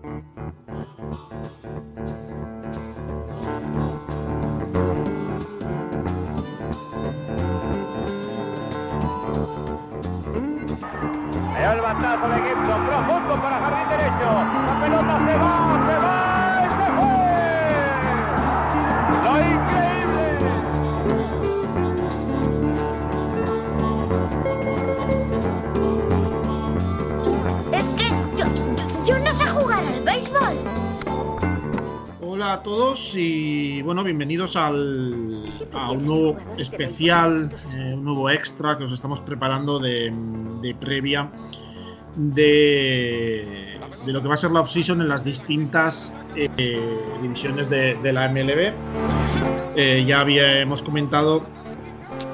[0.00, 0.10] El
[11.80, 14.28] batazo de Gibson, profundo para jardín derecho.
[14.66, 15.57] La pelota se va,
[32.48, 35.44] A todos y bueno, bienvenidos al,
[35.74, 41.30] a un nuevo especial, eh, un nuevo extra que os estamos preparando de, previa
[42.16, 46.80] de, de lo que va a ser la off-season en las distintas eh,
[47.20, 48.72] divisiones de, la MLB.
[49.76, 51.42] Eh, ya habíamos comentado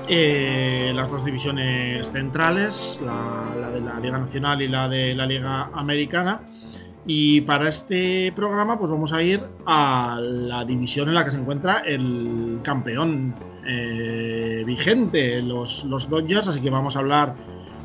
[0.09, 6.41] las dos divisiones centrales, la de la Liga Nacional y la de la Liga Americana.
[7.07, 11.39] Y para este programa, pues vamos a ir a la división en la que se
[11.39, 13.35] encuentra el campeón
[13.67, 16.49] eh, vigente, los, Dodgers.
[16.49, 17.35] Así que vamos a hablar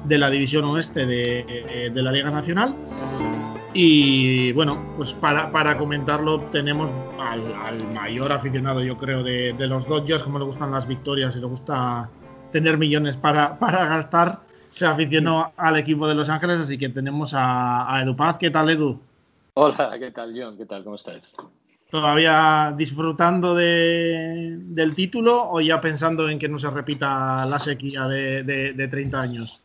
[0.05, 2.73] de la división oeste de, de la Liga Nacional.
[3.73, 10.39] Y bueno, pues para, comentarlo tenemos al, mayor aficionado, yo creo, de, los Dodgers, como
[10.39, 12.09] le gustan las victorias y le gusta
[12.51, 14.39] tener millones para, para gastar.
[14.69, 18.37] Se aficionó al equipo de Los Ángeles, así que tenemos a, a Edu Paz.
[18.37, 18.99] ¿Qué tal, Edu?
[19.61, 20.57] Hola, ¿qué tal, John?
[20.57, 20.85] ¿Qué tal?
[20.85, 21.35] ¿Cómo estás?
[21.91, 28.03] ¿Todavía disfrutando de, del título o ya pensando en que no se repita la sequía
[28.07, 29.61] de, de, de 30 años?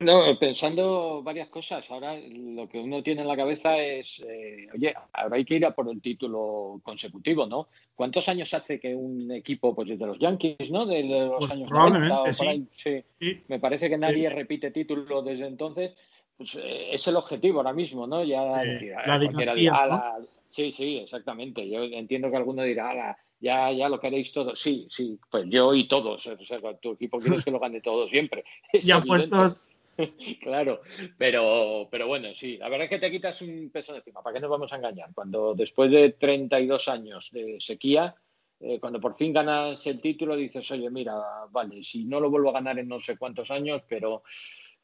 [0.00, 1.90] No, pensando varias cosas.
[1.90, 5.64] Ahora lo que uno tiene en la cabeza es, eh, oye, ahora hay que ir
[5.64, 7.68] a por el título consecutivo, ¿no?
[7.94, 10.84] ¿Cuántos años hace que un equipo, pues desde los Yankees, ¿no?
[10.84, 12.38] De los Pues años probablemente, 90 o sí.
[12.44, 13.04] por ahí, sí.
[13.18, 13.42] Sí.
[13.48, 15.94] Me parece que nadie repite título desde entonces.
[16.36, 18.24] Pues eh, es el objetivo ahora mismo, ¿no?
[18.24, 20.14] Ya Eh, decir, la dinastía.
[20.50, 21.68] Sí, sí, exactamente.
[21.68, 24.58] Yo entiendo que alguno dirá, "Ala, ya, ya lo queréis todos.
[24.60, 26.26] Sí, sí, pues yo y todos.
[26.26, 28.44] O sea, tu equipo quieres que lo gane todo siempre.
[28.72, 29.28] Es Ya evidente.
[29.36, 29.60] puestos,
[30.42, 30.80] Claro,
[31.18, 34.34] pero, pero bueno, sí, la verdad es que te quitas un peso de encima, ¿para
[34.34, 35.10] qué nos vamos a engañar?
[35.14, 38.12] Cuando después de 32 años de sequía,
[38.60, 41.14] eh, cuando por fin ganas el título, dices, oye, mira,
[41.50, 44.24] vale, si no lo vuelvo a ganar en no sé cuántos años, pero,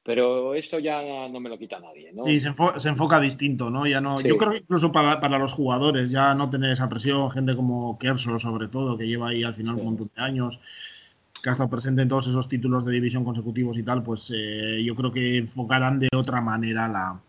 [0.02, 2.24] pero esto ya no me lo quita nadie, ¿no?
[2.24, 3.86] Sí, se, enfo- se enfoca distinto, ¿no?
[3.86, 4.28] Ya no Sí.
[4.28, 7.98] Yo creo que incluso para, para los jugadores, ya no tener esa presión, gente como
[7.98, 10.60] Kershaw, sobre todo, que lleva ahí al final un montón de años,
[11.42, 14.82] que ha estado presente en todos esos títulos de división consecutivos y tal, pues eh,
[14.84, 17.20] yo creo que enfocarán de otra manera la,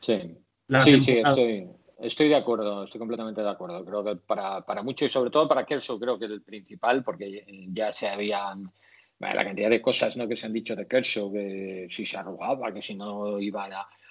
[0.00, 0.36] Sí,
[0.68, 1.66] la sí, sí, estoy,
[1.98, 3.84] estoy de acuerdo, estoy completamente de acuerdo.
[3.84, 7.02] Creo que para, para mucho y sobre todo para Kershaw creo que es el principal,
[7.02, 8.70] porque ya se habían
[9.20, 10.28] la cantidad de cosas ¿no?
[10.28, 13.68] que se han dicho de Kershaw, que si se arrugaba, que si no iba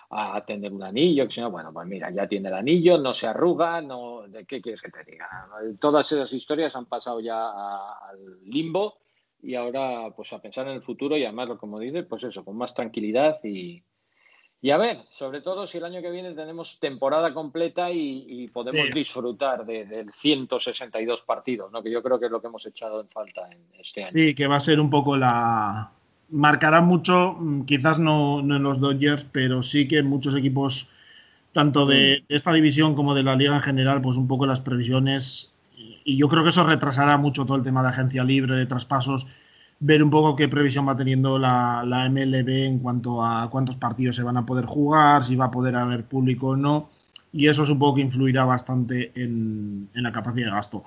[0.10, 2.98] a, a tener un anillo, que si no, bueno, pues mira, ya tiene el anillo,
[2.98, 5.28] no se arruga, no, ¿de qué quieres que te diga?
[5.80, 8.98] Todas esas historias han pasado ya a- al limbo
[9.42, 12.56] y ahora pues a pensar en el futuro y además, como dices, pues eso, con
[12.58, 13.84] más tranquilidad y,
[14.64, 18.48] y a ver, sobre todo si el año que viene tenemos temporada completa y, y
[18.48, 18.94] podemos Sí.
[18.94, 21.84] disfrutar de, del 162 partidos, ¿no?
[21.84, 24.14] que yo creo que es lo que hemos echado en falta en este año.
[24.14, 25.92] Sí, que va a ser un poco la.
[26.30, 30.90] Marcará mucho, mm, quizás no, no en los Dodgers, pero sí que en muchos equipos,
[31.52, 34.62] tanto de, de esta división como de la liga en general, pues un poco las
[34.62, 35.52] previsiones.
[36.06, 39.28] Y yo creo que eso retrasará mucho todo el tema de agencia libre, de traspasos,
[39.80, 44.16] ver un poco qué previsión va teniendo la, la MLB en cuanto a cuántos partidos
[44.16, 46.90] se van a poder jugar, si va a poder haber público o no.
[47.32, 50.84] Y eso supongo que influirá bastante en, en la capacidad de gasto.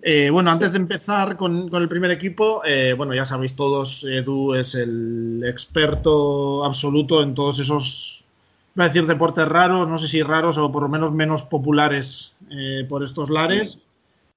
[0.00, 4.04] Eh, bueno, antes de empezar con, con el primer equipo, eh, bueno, ya sabéis todos,
[4.04, 8.26] Edu es el experto absoluto en todos esos,
[8.74, 12.32] voy a decir, deportes raros, no sé si raros o por lo menos menos populares
[12.50, 13.82] eh, por estos lares.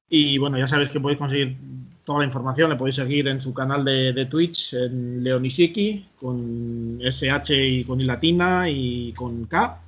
[0.10, 1.56] Y bueno, ya sabéis que podéis conseguir
[2.06, 7.00] toda la información, le podéis seguir en su canal de, de Twitch, en Leonisiki, con
[7.02, 9.82] SH y con I latina y con K.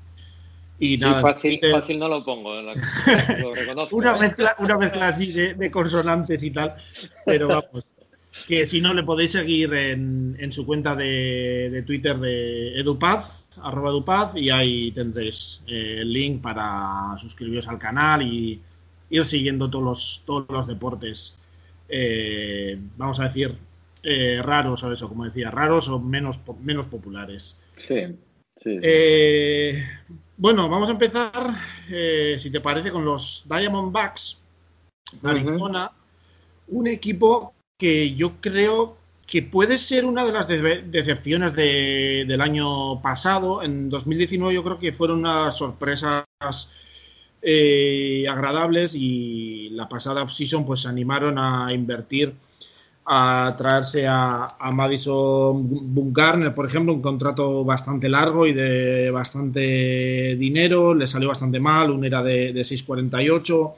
[0.80, 2.74] Y Sí, nada, fácil, Twitter- fácil no lo pongo, lo,
[3.42, 3.96] lo reconozco.
[3.96, 4.20] una ¿eh?
[4.20, 6.74] mezcla, una mezcla así de, de consonantes y tal.
[7.26, 7.96] Pero vamos,
[8.48, 13.48] que si no le podéis seguir en, en su cuenta de, de Twitter de edupaz,
[13.64, 18.60] arroba edupaz, y ahí tendréis eh, el link para suscribiros al canal y
[19.10, 21.36] ir siguiendo todos los, todos los deportes,
[21.90, 23.56] eh, vamos a decir,
[24.04, 27.58] eh, raros o eso, como decía, raros o menos, menos populares.
[27.78, 28.16] Sí,
[28.64, 28.80] sí.
[28.82, 29.84] Eh,
[30.38, 31.32] bueno, vamos a empezar,
[32.38, 34.40] si te parece, con los Diamondbacks,
[35.24, 35.92] Arizona,
[36.68, 38.98] un equipo que yo creo
[39.28, 43.62] que puede ser una de las decepciones del año pasado.
[43.62, 46.24] En 2019 yo creo que fueron unas sorpresas
[47.42, 49.47] eh, agradables y
[49.78, 52.34] la pasada season pues se animaron a invertir
[53.10, 60.94] a traerse a, Madison Bumgarner, por ejemplo, un contrato bastante largo y de bastante dinero,
[60.94, 63.74] le salió bastante mal, un era de, de 6.48.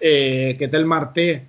[0.00, 1.46] Eh, Ketel Marté,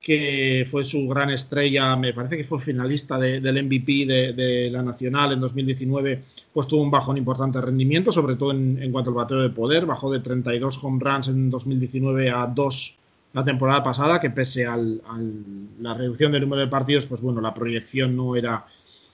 [0.00, 5.32] que fue su gran estrella, me parece que fue finalista del MVP de, la Nacional
[5.32, 6.22] en 2019,
[6.52, 9.86] pues tuvo un bajón importante de rendimiento, sobre todo en, cuanto al bateo de poder,
[9.86, 12.98] bajó de 32 home runs en 2019 a 2
[13.32, 17.54] la temporada pasada, que pese a la reducción del número de partidos, pues bueno, la
[17.54, 18.66] proyección no era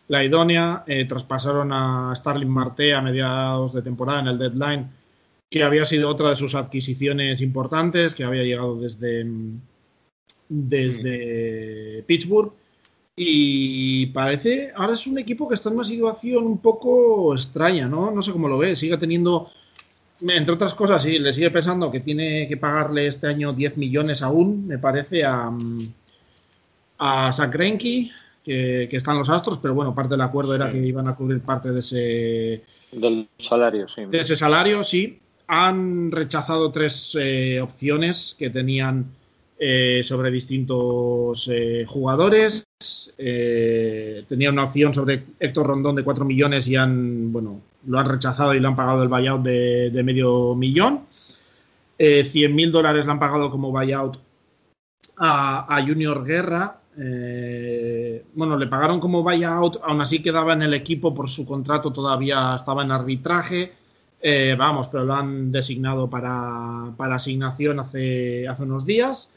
[0.08, 0.84] la idónea.
[0.86, 4.90] Eh, traspasaron a Starling Marte a mediados de temporada en el deadline,
[5.48, 9.26] que había sido otra de sus adquisiciones importantes, que había llegado desde,
[10.48, 12.52] desde Pittsburgh.
[13.20, 18.12] Y parece, ahora es un equipo que está en una situación un poco extraña, ¿no?
[18.12, 19.50] No sé cómo lo ve, sigue teniendo
[20.20, 24.22] entre otras cosas, sí, le sigue pensando que tiene que pagarle este año 10 millones
[24.22, 25.50] aún, me parece, a,
[26.98, 28.10] a Sakrenki,
[28.44, 31.40] que, que, están los Astros, pero bueno, parte del acuerdo era que iban a cubrir
[31.40, 32.64] parte de ese...
[32.92, 34.06] Del salario, sí.
[34.06, 35.20] De ese salario, sí.
[35.46, 39.12] Han rechazado tres eh, opciones que tenían
[39.60, 42.64] eh, sobre distintos eh, jugadores.
[43.18, 48.06] Eh, tenía una opción sobre Héctor Rondón de 4 millones y han, bueno, lo han
[48.06, 51.06] rechazado y le han pagado el buyout de, medio millón.
[51.98, 54.18] 100 mil dólares le han pagado como buyout
[55.16, 56.80] a, Junior Guerra.
[58.34, 62.54] bueno, le pagaron como buyout, aún así quedaba en el equipo por su contrato, todavía
[62.54, 63.72] estaba en arbitraje.
[64.56, 69.32] vamos, pero lo han designado para, para asignación hace, hace unos días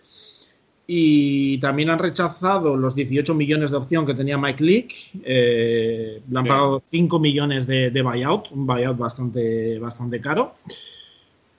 [0.94, 4.96] y también han rechazado los 18 millones de opción que tenía Mike Leake.
[5.24, 10.56] Eh, le han pagado 5 millones de, buyout, un buyout bastante, bastante caro.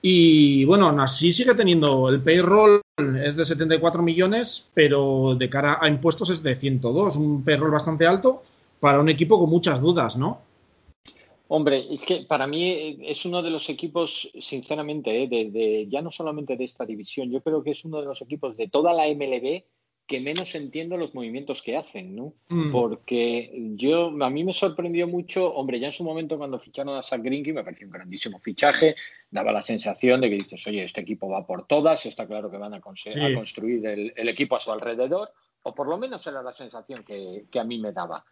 [0.03, 2.81] Y bueno, así sigue teniendo el payroll
[3.25, 8.05] es de 74 millones, pero de cara a impuestos es de 102, un payroll bastante
[8.05, 8.43] alto
[8.79, 10.41] para un equipo con muchas dudas, ¿no?
[11.47, 16.01] Hombre, es que para mí eh, es uno de los equipos, sinceramente, eh, de, ya
[16.01, 18.93] no solamente de esta división, yo creo que es uno de los equipos de toda
[18.93, 19.63] la MLB
[20.05, 22.33] que menos entiendo los movimientos que hacen, ¿no?
[22.49, 22.71] Mm.
[22.71, 27.03] Porque yo, a mí me sorprendió mucho, hombre, ya en su momento cuando ficharon a
[27.03, 28.95] Zach Greinke me pareció un grandísimo fichaje,
[29.31, 32.57] daba la sensación de que dices, oye, este equipo va por todas, está claro que
[32.57, 35.31] van a, construir el, equipo a su alrededor,
[35.61, 38.25] o por lo menos era la sensación que, que a mí me daba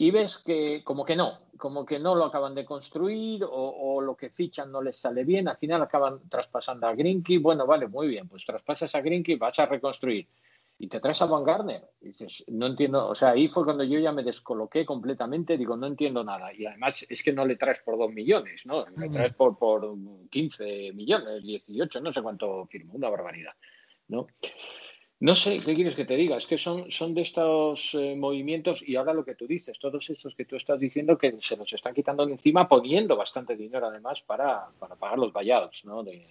[0.00, 4.16] y ves que como que no, como que no lo acaban de construir o, lo
[4.16, 8.08] que fichan no les sale bien, al final acaban traspasando a Grinky, bueno, vale, muy
[8.08, 10.26] bien, pues traspasas a Grinky, vas a reconstruir
[10.78, 11.86] y te traes a Van Garner.
[12.00, 15.86] dices, no entiendo, o sea, ahí fue cuando yo ya me descoloqué completamente, digo, no
[15.86, 16.50] entiendo nada.
[16.54, 18.86] Y además es que no le traes por dos millones, ¿no?
[18.96, 19.12] Le mm.
[19.12, 19.86] traes por, por
[20.30, 23.52] 15 millones, 18, no sé cuánto firmó, una barbaridad,
[24.08, 24.28] ¿no?
[25.20, 26.38] No sé, ¿qué quieres que te diga?
[26.38, 30.08] Es que son, son de estos eh, movimientos y ahora lo que tú dices, todos
[30.08, 33.86] estos que tú estás diciendo que se nos están quitando de encima poniendo bastante dinero
[33.86, 34.68] además para,
[34.98, 36.02] pagar los buyouts ¿no?
[36.02, 36.24] de,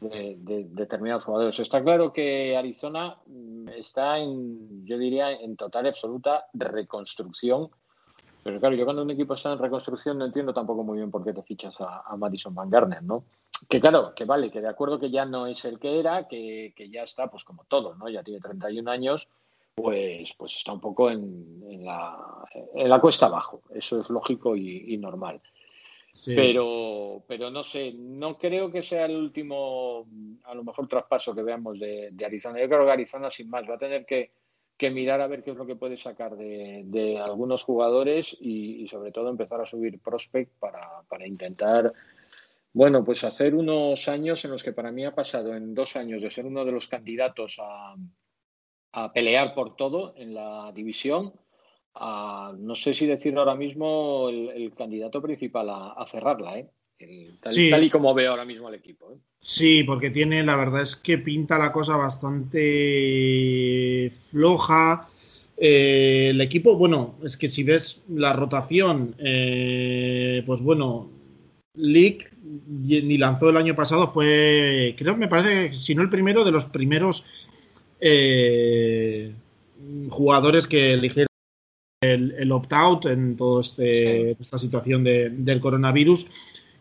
[0.00, 1.60] de, determinados jugadores.
[1.60, 7.68] Está claro que Arizona mm, está en, yo diría, en total y absoluta reconstrucción.
[8.42, 11.24] Pero claro, yo cuando un equipo está en reconstrucción no entiendo tampoco muy bien por
[11.24, 13.24] qué te fichas a, a Madison Van Garner, ¿no?
[13.68, 16.74] Que claro, que vale, que de acuerdo que ya no es el que era, que,
[16.90, 18.08] ya está, pues como todo, ¿no?
[18.08, 19.28] Ya tiene 31 años,
[19.74, 22.44] pues, pues está un poco en, la,
[22.74, 23.62] en la cuesta abajo.
[23.70, 25.40] Eso es lógico y, normal.
[26.26, 30.06] Pero, pero no sé, no creo que sea el último,
[30.44, 32.60] a lo mejor, traspaso que veamos de, Arizona.
[32.60, 34.32] Yo creo que Arizona, sin más, va a tener que,
[34.90, 39.28] mirar a ver qué es lo que puede sacar de, algunos jugadores y, sobre todo
[39.28, 41.92] empezar a subir prospect para, para intentar
[42.74, 46.22] bueno, pues hacer unos años en los que para mí ha pasado en dos años
[46.22, 47.94] de ser uno de los candidatos a,
[49.14, 51.32] pelear por todo en la división,
[51.94, 56.70] a, no sé si decir ahora mismo el, candidato principal a, cerrarla, ¿eh?
[57.40, 59.12] Tal, y como veo ahora mismo al equipo.
[59.12, 59.16] ¿eh?
[59.40, 62.62] Sí, porque tiene, la verdad es que pinta la cosa bastante
[64.30, 65.08] floja.
[65.56, 71.10] Eh, el equipo, bueno, es que si ves la rotación, eh, pues bueno,
[71.74, 76.50] League ni lanzó el año pasado, fue, creo, me parece, si no el primero, de
[76.52, 77.24] los primeros
[78.00, 79.32] eh,
[80.08, 81.28] jugadores que eligieron
[82.00, 86.26] el, opt-out en toda este, esta situación del coronavirus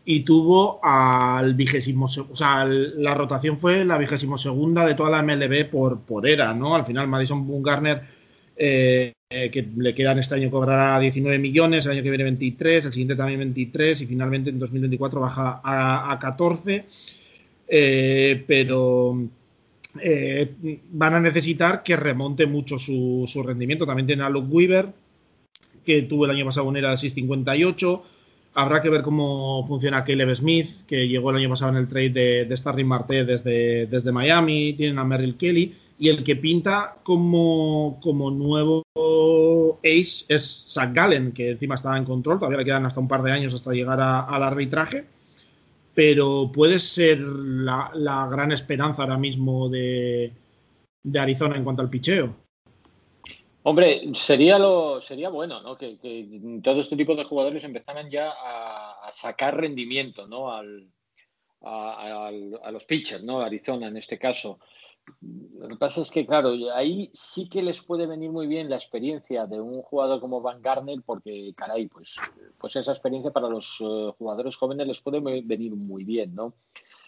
[0.03, 5.21] y tuvo al vigésimo, o sea, la rotación fue la vigésimo segunda de toda la
[5.21, 6.75] MLB por, por era, ¿no?
[6.75, 8.01] Al final Madison Bumgarner
[8.63, 12.91] eh, que le quedan este año cobrará 19 millones, el año que viene 23, el
[12.91, 16.85] siguiente también 23 y finalmente en 2024 baja a, 14.
[17.73, 19.17] Eh, pero
[20.01, 23.85] eh, van a necesitar que remonte mucho su, rendimiento.
[23.85, 24.89] También tiene a Luke Weaver,
[25.85, 28.01] que tuvo el año pasado una era de 6.58.
[28.53, 32.09] Habrá que ver cómo funciona Caleb Smith, que llegó el año pasado en el trade
[32.09, 34.73] de, de Starling Marte desde, Miami.
[34.73, 38.83] Tienen a Merrill Kelly y el que pinta como, como nuevo
[39.83, 43.21] ace es Zach Gallen, que encima está en control, todavía le quedan hasta un par
[43.21, 45.05] de años hasta llegar al arbitraje,
[45.93, 50.33] pero puede ser la, gran esperanza ahora mismo de,
[51.19, 52.35] Arizona en cuanto al picheo.
[53.63, 55.77] Hombre, sería lo sería bueno, ¿no?
[55.77, 55.97] Que,
[56.63, 60.51] todo este tipo de jugadores empezaran ya a, sacar rendimiento, ¿no?
[60.51, 60.87] Al,
[61.61, 63.41] a, a, los pitchers, ¿no?
[63.41, 64.59] Arizona en este caso.
[65.21, 68.77] Lo que pasa es que, claro, ahí sí que les puede venir muy bien la
[68.77, 72.15] experiencia de un jugador como Van Garner, porque, caray, pues,
[72.57, 76.53] pues esa experiencia para los eh, jugadores jóvenes les puede venir muy bien, ¿no?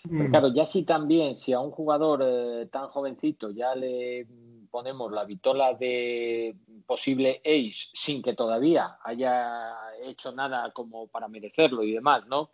[0.03, 0.31] Pero mm.
[0.31, 4.27] claro, ya sí también, si a un jugador eh, tan jovencito ya le
[4.73, 6.55] ponemos la vitola de
[6.87, 12.49] posible ace sin que todavía haya hecho nada como para merecerlo y demás, ¿no?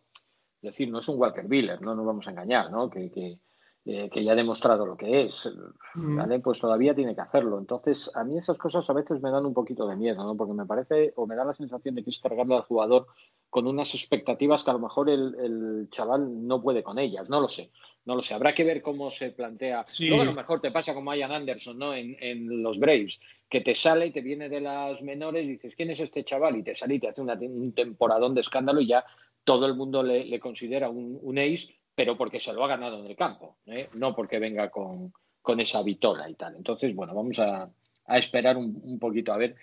[0.61, 2.89] Es decir, no es un Walker Biller, no nos vamos a engañar, ¿no?
[2.89, 3.39] que,
[3.85, 5.49] eh, que ya ha demostrado lo que es,
[5.95, 6.17] mm.
[6.17, 6.39] ¿vale?
[6.41, 7.57] Pues todavía tiene que hacerlo.
[7.57, 10.35] Entonces, a mí esas cosas a veces me dan un poquito de miedo, ¿no?
[10.35, 13.07] Porque me parece, o me da la sensación de que es cargarle al jugador
[13.49, 17.47] con unas expectativas que a lo mejor el, chaval no puede con ellas, no lo
[17.47, 17.71] sé.
[18.05, 19.85] No lo sé, habrá que ver cómo se plantea.
[19.99, 21.93] Luego a lo mejor te pasa como Ian Anderson, ¿no?
[21.93, 25.91] En, los Braves, que te sale y te viene de las menores y dices, ¿quién
[25.91, 26.57] es este chaval?
[26.57, 29.05] Y te sale y te hace un temporadón de escándalo y ya
[29.43, 33.07] todo el mundo le, considera un, un ace pero porque se lo ha ganado en
[33.07, 33.89] el campo, ¿eh?
[33.95, 35.11] no porque venga con,
[35.57, 36.55] esa vitola y tal.
[36.55, 37.69] Entonces, bueno, vamos a,
[38.07, 39.57] esperar un, poquito a ver.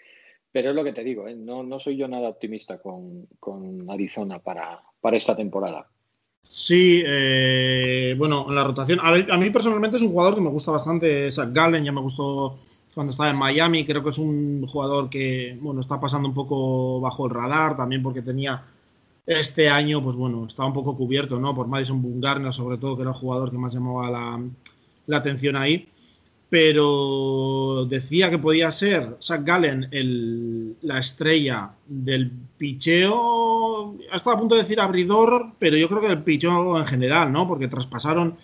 [0.53, 1.35] Pero es lo que te digo, ¿eh?
[1.35, 3.27] no, soy yo nada optimista con,
[3.89, 5.89] Arizona para, esta temporada.
[6.49, 9.01] Sí, eh, bueno, en la rotación.
[9.03, 11.31] A, mí personalmente es un jugador que me gusta bastante.
[11.31, 12.59] Zach Gallen ya me gustó
[12.95, 13.85] cuando estaba en Miami.
[13.85, 18.03] Creo que es un jugador que, bueno, está pasando un poco bajo el radar también
[18.03, 18.65] porque tenía
[19.27, 21.55] este año, pues bueno, estaba un poco cubierto, ¿no?
[21.55, 24.41] Por Madison Bungarner, sobre todo, que era el jugador que más llamaba
[25.07, 25.89] la, atención ahí.
[26.49, 29.89] Pero decía que podía ser Zach Gallen
[30.83, 33.97] la estrella del picheo.
[34.13, 37.33] Ha estado a punto de decir abridor, pero yo creo que el picheo en general,
[37.33, 37.49] ¿no?
[37.49, 38.37] Porque traspasaron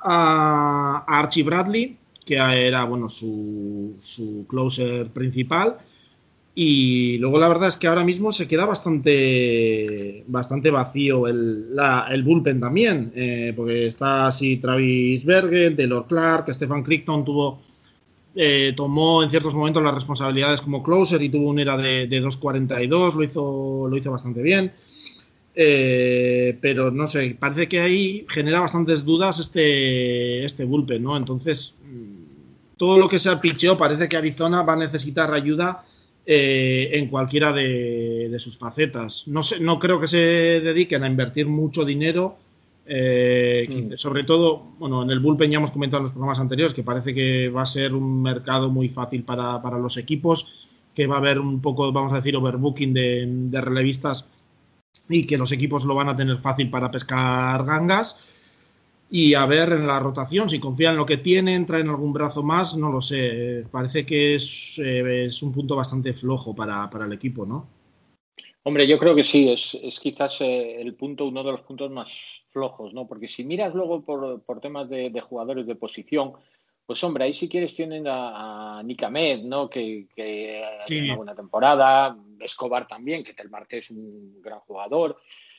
[0.00, 5.78] a, Archie Bradley, que era, bueno, su, su closer principal
[6.58, 11.76] y luego la verdad es que ahora mismo se queda bastante, bastante vacío el,
[12.10, 17.60] el bullpen también, eh, porque está así Travis Berger, Taylor Clark, Stefan Crichton tuvo,
[18.34, 22.22] eh, tomó en ciertos momentos las responsabilidades como closer y tuvo una era de, de
[22.22, 24.72] 2.42, lo hizo, lo hizo bastante bien.
[25.54, 31.18] Eh, pero no sé, parece que ahí genera bastantes dudas este, este bullpen, ¿no?
[31.18, 35.84] Entonces, mm, todo lo que sea picheo parece que Arizona va a necesitar ayuda
[36.28, 39.28] eh, en cualquiera de, sus facetas.
[39.28, 40.18] No, sé, no creo que se
[40.60, 42.36] dediquen a invertir mucho dinero.
[42.84, 43.96] Eh, mm.
[43.96, 47.14] Sobre todo, bueno, en el bullpen ya hemos comentado en los programas anteriores que parece
[47.14, 51.38] que va a ser un mercado muy fácil para, los equipos, que va a haber
[51.38, 54.28] un poco, vamos a decir, overbooking de, de relevistas
[55.08, 58.16] y que los equipos lo van a tener fácil para pescar gangas
[59.08, 62.42] y a ver en la rotación si confían en lo que tienen, traen algún brazo
[62.42, 63.64] más, no lo sé.
[63.70, 67.68] Parece que es, eh, un punto bastante flojo para, el equipo, ¿no?
[68.64, 72.12] Hombre, yo creo que sí, es, quizás eh, el punto, uno de los puntos más
[72.50, 73.06] flojos, ¿no?
[73.06, 76.32] Porque si miras luego por, temas de, jugadores de posición,
[76.84, 79.08] pues hombre, ahí si quieres tienen a, a Nick
[79.44, 79.70] ¿no?
[79.70, 80.64] Que, que
[81.04, 85.16] una buena temporada, Escobar también, que Tel Marte es un gran jugador.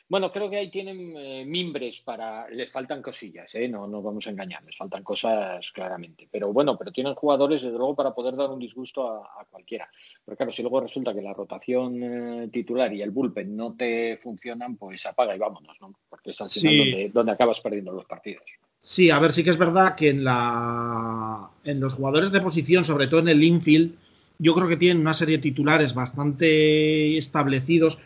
[0.08, 2.48] Bueno, creo que ahí tienen eh, mimbres para.
[2.48, 3.68] Les faltan cosillas, ¿eh?
[3.68, 6.26] no nos vamos a engañar, les faltan cosas claramente.
[6.30, 9.90] Pero bueno, pero tienen jugadores, desde luego, para poder dar un disgusto a, cualquiera.
[10.24, 14.16] Pero claro, si luego resulta que la rotación eh, titular y el bullpen no te
[14.16, 15.94] funcionan, pues apaga y vámonos, ¿no?
[16.08, 18.44] Porque es al final donde, acabas perdiendo los partidos.
[18.80, 22.86] Sí, a ver, sí que es verdad que en, la, en los jugadores de posición,
[22.86, 23.94] sobre todo en el infield,
[24.38, 27.98] yo creo que tienen una serie de titulares bastante establecidos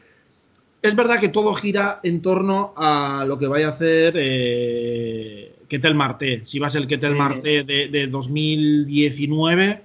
[0.82, 5.94] es verdad que todo gira en torno a lo que vaya a hacer eh, Ketel
[5.94, 9.82] Marte, si va a ser el Ketel Marte de, 2019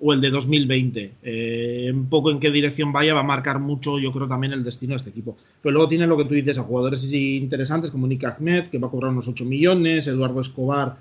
[0.00, 1.12] o el de 2020.
[1.22, 4.62] Eh, un poco en qué dirección vaya va a marcar mucho, yo creo, también el
[4.62, 5.34] destino de este equipo.
[5.62, 8.88] Pero luego tiene lo que tú dices, a jugadores interesantes como Nick Ahmed, que va
[8.88, 10.98] a cobrar unos 8 millones, Eduardo Escobar,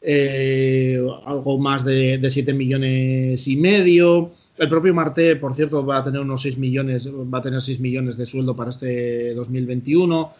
[0.00, 4.32] eh, algo más de, de 7 millones y medio.
[4.58, 7.78] El propio Marte, por cierto, va a tener unos 6 millones, va a tener 6
[7.80, 10.32] millones de sueldo para este 2021.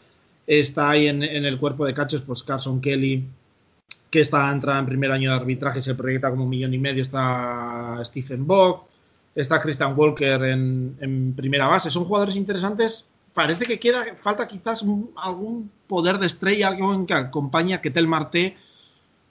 [0.46, 3.25] Está ahí en, el cuerpo de catches, pues Carson Kelly,
[4.11, 7.02] que está entrada en primer año de arbitraje, se proyecta como un millón y medio.
[7.02, 8.87] Está Stephen Bock,
[9.35, 11.90] está Christian Walker en, primera base.
[11.90, 13.08] Son jugadores interesantes.
[13.35, 14.82] Parece que queda, falta quizás
[15.16, 18.56] algún poder de estrella, algo que acompañe a Ketel Marte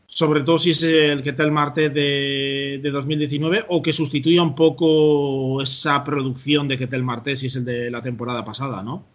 [0.08, 5.62] sobre todo si es el Ketel Marte de, de 2019 o que sustituya un poco
[5.62, 9.06] esa producción de Ketel Marte si es el de la temporada pasada, ¿no?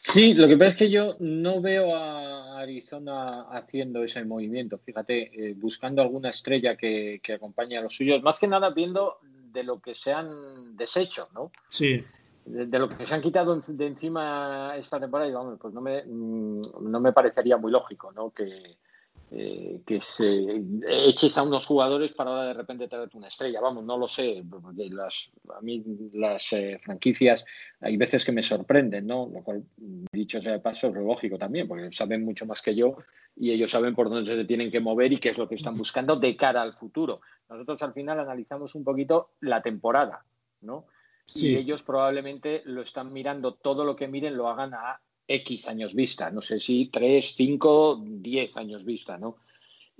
[0.00, 5.50] Sí, lo que pasa es que yo no veo a Arizona haciendo ese movimiento, fíjate,
[5.50, 9.18] eh, buscando alguna estrella que, acompañe a los suyos, más que nada viendo
[9.52, 11.52] de lo que se han deshecho, ¿no?
[11.68, 12.02] Sí.
[12.46, 16.02] De, lo que se han quitado de encima esta temporada, y vamos, pues no me,
[16.02, 18.30] mm, no me parecería muy lógico, ¿no?
[18.30, 18.78] Que,
[19.32, 23.60] eh, que se eches a unos jugadores para ahora de repente traerte una estrella.
[23.60, 25.84] Vamos, no lo sé, porque las, a mí
[26.14, 27.44] las eh, franquicias
[27.80, 29.30] hay veces que me sorprenden, ¿no?
[29.32, 29.62] Lo cual,
[30.10, 32.96] dicho sea de paso, es lógico también, porque saben mucho más que yo
[33.36, 35.78] y ellos saben por dónde se tienen que mover y qué es lo que están
[35.78, 37.20] buscando de cara al futuro.
[37.48, 40.24] Nosotros al final analizamos un poquito la temporada,
[40.60, 40.86] ¿no?
[41.36, 45.94] Y ellos probablemente lo están mirando, todo lo que miren lo hagan a X años
[45.94, 49.36] vista, no sé si 3, 5, 10 años vista, ¿no?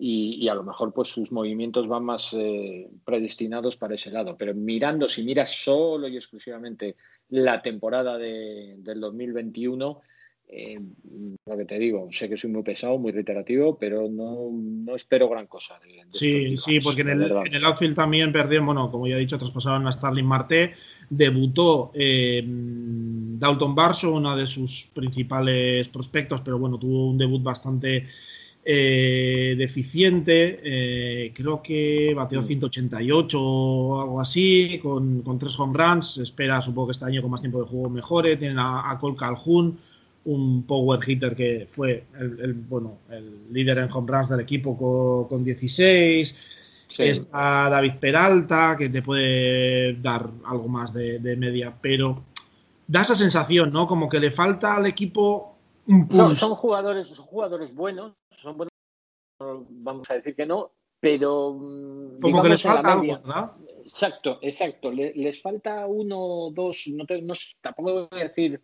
[0.03, 4.35] Y, a lo mejor pues sus movimientos van más eh, predestinados para ese lado.
[4.37, 6.97] Pero mirando, si miras solo y exclusivamente
[7.29, 10.01] la temporada de, del 2021,
[10.52, 10.80] eh,
[11.47, 15.28] lo que te digo, sé que soy muy pesado, muy reiterativo, pero no, no espero
[15.28, 15.78] gran cosa.
[16.11, 19.38] sí, sí, porque en el, en el, outfield también perdieron, bueno, como ya he dicho,
[19.38, 20.75] traspasaron a Starling Marte,
[21.09, 28.09] debutó eh, Dalton Barso, uno de sus principales prospectos, pero bueno, tuvo un debut bastante
[28.64, 33.40] eh, deficiente, creo que bateó 188 mm.
[33.40, 37.62] o algo así, con, tres home runs, espera supongo que este año con más tiempo
[37.62, 39.78] de juego mejore, tienen a, Cole Calhoun,
[40.25, 45.45] un power hitter que fue el, bueno, el líder en home runs del equipo con,
[45.45, 46.56] 16,
[46.99, 52.25] Está David Peralta, que te puede dar algo más de, media, pero
[52.87, 53.87] da esa sensación, ¿no?
[53.87, 55.56] Como que le falta al equipo
[55.87, 58.73] un son, son, jugadores, son jugadores buenos, son buenos,
[59.71, 63.52] vamos a decir que no, pero mm, como que les falta algo, ¿verdad?
[63.83, 64.91] Exacto, exacto.
[64.91, 68.61] les falta uno, dos, no, no tampoco voy a decir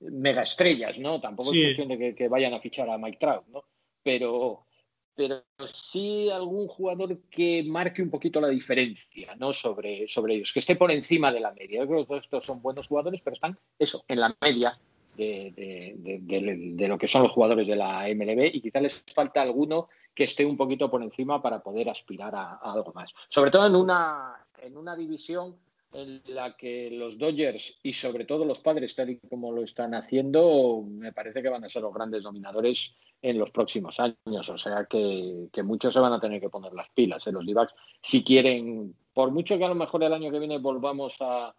[0.00, 1.20] mega estrellas, ¿no?
[1.20, 3.64] Tampoco es cuestión de que, que, vayan a fichar a Mike Trout, ¿no?
[4.02, 4.66] Pero,
[5.14, 9.52] pero sí algún jugador que marque un poquito la diferencia ¿no?
[9.52, 11.80] sobre, sobre ellos, que esté por encima de la media.
[11.80, 14.78] Yo creo que todos estos son buenos jugadores, pero están, eso, en la media
[15.16, 20.24] de, lo que son los jugadores de la MLB y quizá les falta alguno que
[20.24, 23.12] esté un poquito por encima para poder aspirar a, a algo más.
[23.28, 25.56] Sobre todo en una, en una división
[25.94, 29.94] en la que los Dodgers y sobre todo los padres, tal y como lo están
[29.94, 34.48] haciendo, me parece que van a ser los grandes dominadores en los próximos años.
[34.48, 37.38] O sea que, muchos se van a tener que poner las pilas en ¿eh?
[37.38, 37.66] los d
[38.02, 41.54] si quieren, por mucho que a lo mejor el año que viene volvamos a,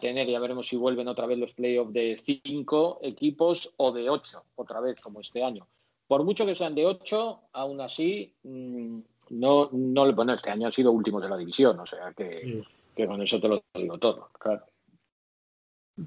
[0.00, 4.44] tener, ya veremos si vuelven otra vez los playoffs de cinco equipos o de ocho,
[4.56, 5.66] otra vez como este año.
[6.06, 8.98] Por mucho que sean de ocho, aún así, mm,
[9.30, 12.62] no, no, bueno, este año han sido últimos de la división, o sea que
[12.98, 14.64] que con eso te lo digo todo, claro.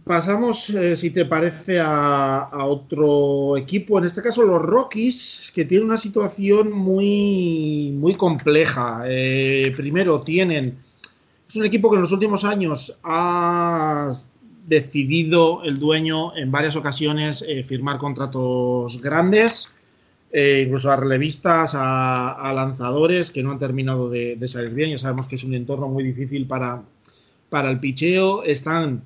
[0.03, 5.87] Pasamos, eh, si te parece, a, otro equipo, en este caso los Rockies, que tienen
[5.87, 9.03] una situación muy, muy compleja.
[9.05, 10.79] Eh, primero, tienen,
[11.47, 14.11] es un equipo que en los últimos años ha
[14.65, 19.69] decidido el dueño en varias ocasiones eh, firmar contratos grandes,
[20.33, 24.91] incluso a relevistas, a, lanzadores que no han terminado de, salir bien.
[24.91, 26.83] Ya sabemos que es un entorno muy difícil para,
[27.49, 28.43] para el picheo.
[28.43, 29.03] Están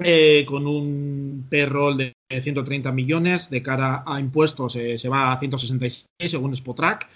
[0.00, 5.38] eh, con un payroll de 130 millones, de cara a impuestos eh, se va a
[5.38, 7.08] 166 según Spotrack.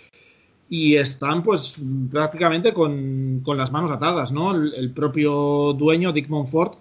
[0.71, 4.55] Y están pues prácticamente con, las manos atadas, ¿no?
[4.55, 6.79] El, propio dueño, Dick Monfort,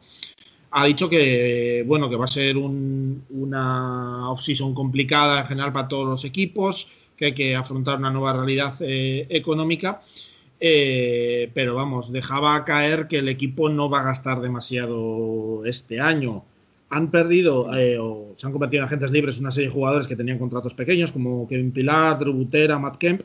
[0.72, 6.08] ha dicho que bueno que va a ser una off-season complicada en general para todos
[6.08, 10.02] los equipos, que hay que afrontar una nueva realidad eh, económica.
[10.60, 16.44] Eh, pero vamos, dejaba caer que el equipo no va a gastar demasiado este año.
[16.90, 20.16] Han perdido eh, o se han convertido en agentes libres una serie de jugadores que
[20.16, 23.22] tenían contratos pequeños, como Kevin Pilar, Drew Butera, Matt Kemp,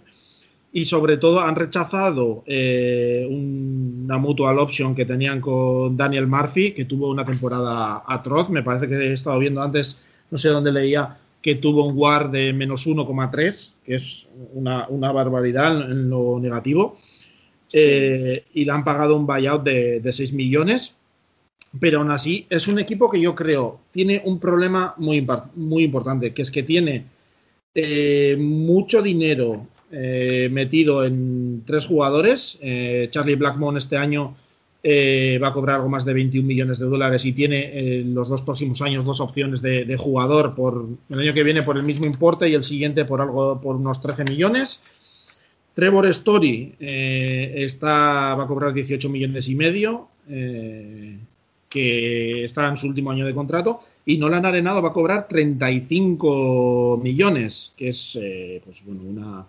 [0.72, 6.86] y sobre todo han rechazado eh, una mutual option que tenían con Daniel Murphy, que
[6.86, 8.48] tuvo una temporada atroz.
[8.48, 12.30] Me parece que he estado viendo antes, no sé dónde leía, que tuvo un WAR
[12.30, 16.96] de menos 1,3, que es una, barbaridad en lo negativo.
[17.74, 20.96] eh, y le han pagado un buyout de, de 6 millones.
[21.80, 26.34] Pero aún así es un equipo que yo creo tiene un problema muy, muy importante,
[26.34, 27.06] que es que tiene
[27.74, 32.58] eh, mucho dinero eh, metido en tres jugadores.
[32.62, 34.34] Eh, Charlie Blackmon este año
[34.82, 38.40] eh, va a cobrar algo más de 21 millones de dólares y tiene los dos
[38.40, 42.48] próximos años dos opciones de, jugador por el año que viene por el mismo importe
[42.48, 44.82] y el siguiente por algo por unos 13 millones.
[45.74, 53.10] Trevor Story está, va a cobrar 18 millones y medio, que está en su último
[53.10, 58.18] año de contrato, y Nolan Arenado va a cobrar 35 millones, que es
[58.64, 59.46] pues, bueno, una,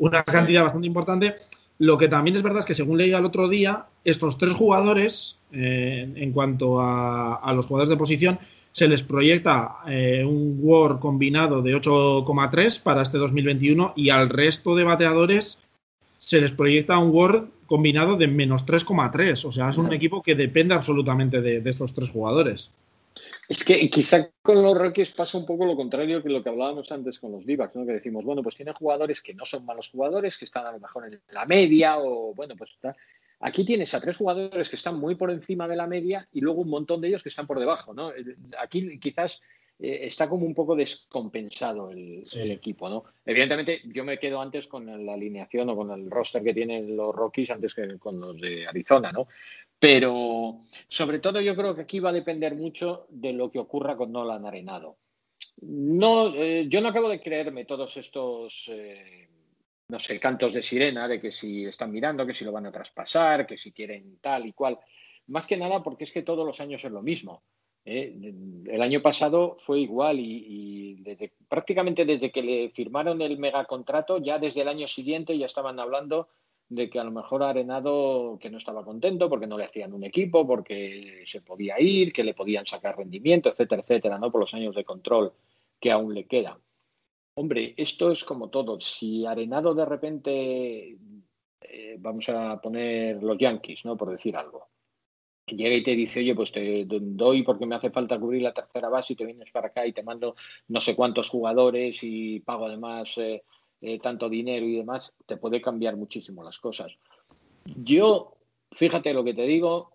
[0.00, 1.36] una cantidad bastante importante.
[1.78, 5.38] Lo que también es verdad es que, según leía el otro día, estos tres jugadores,
[5.52, 8.38] eh, en cuanto a, a, los jugadores de posición,
[8.72, 14.74] se les proyecta eh, un WAR combinado de 8,3 para este 2021 y al resto
[14.74, 15.60] de bateadores
[16.16, 19.44] se les proyecta un WAR combinado de menos 3,3.
[19.44, 22.70] O sea, es un equipo que depende absolutamente de, de estos tres jugadores.
[23.50, 26.92] Es que quizá con los Rockies pasa un poco lo contrario que lo que hablábamos
[26.92, 27.84] antes con los D-backs, ¿no?
[27.84, 30.78] Que decimos, bueno, pues tienen jugadores que no son malos jugadores, que están a lo
[30.78, 32.94] mejor en la media o, bueno, pues está.
[33.40, 36.60] Aquí tienes a tres jugadores que están muy por encima de la media y luego
[36.60, 38.12] un montón de ellos que están por debajo, ¿no?
[38.56, 39.40] Aquí quizás
[39.80, 42.42] eh, está como un poco descompensado el, sí.
[42.42, 43.02] el, equipo, ¿no?
[43.26, 47.12] Evidentemente, yo me quedo antes con la alineación o con el roster que tienen los
[47.12, 49.26] Rockies antes que con los de Arizona, ¿no?
[49.80, 53.96] Pero sobre todo yo creo que aquí va a depender mucho de lo que ocurra
[53.96, 54.98] con Nolan Arenado.
[55.62, 59.26] No, eh, yo no acabo de creerme todos estos, eh,
[59.88, 62.72] no sé, cantos de sirena de que si están mirando, que si lo van a
[62.72, 64.78] traspasar, que si quieren tal y cual.
[65.28, 67.42] Más que nada porque es que todos los años es lo mismo.
[67.86, 68.34] ¿eh?
[68.66, 74.18] El año pasado fue igual y, y desde, prácticamente desde que le firmaron el megacontrato,
[74.18, 76.28] ya desde el año siguiente ya estaban hablando
[76.70, 80.04] de que a lo mejor Arenado que no estaba contento porque no le hacían un
[80.04, 84.30] equipo, porque se podía ir, que le podían sacar rendimiento, etcétera, etcétera, ¿no?
[84.30, 85.32] Por los años de control
[85.80, 86.58] que aún le queda.
[87.34, 88.80] Hombre, esto es como todo.
[88.80, 90.96] Si Arenado de repente,
[91.60, 93.96] eh, vamos a poner los Yankees, ¿no?
[93.96, 94.68] Por decir algo.
[95.48, 98.88] Llega y te dice, oye, pues te doy porque me hace falta cubrir la tercera
[98.88, 100.36] base y te vienes para acá y te mando
[100.68, 103.42] no sé cuántos jugadores y pago además eh,
[103.80, 106.92] eh, tanto dinero y demás, te puede cambiar muchísimo las cosas.
[107.64, 108.36] Yo,
[108.72, 109.92] fíjate lo que te digo,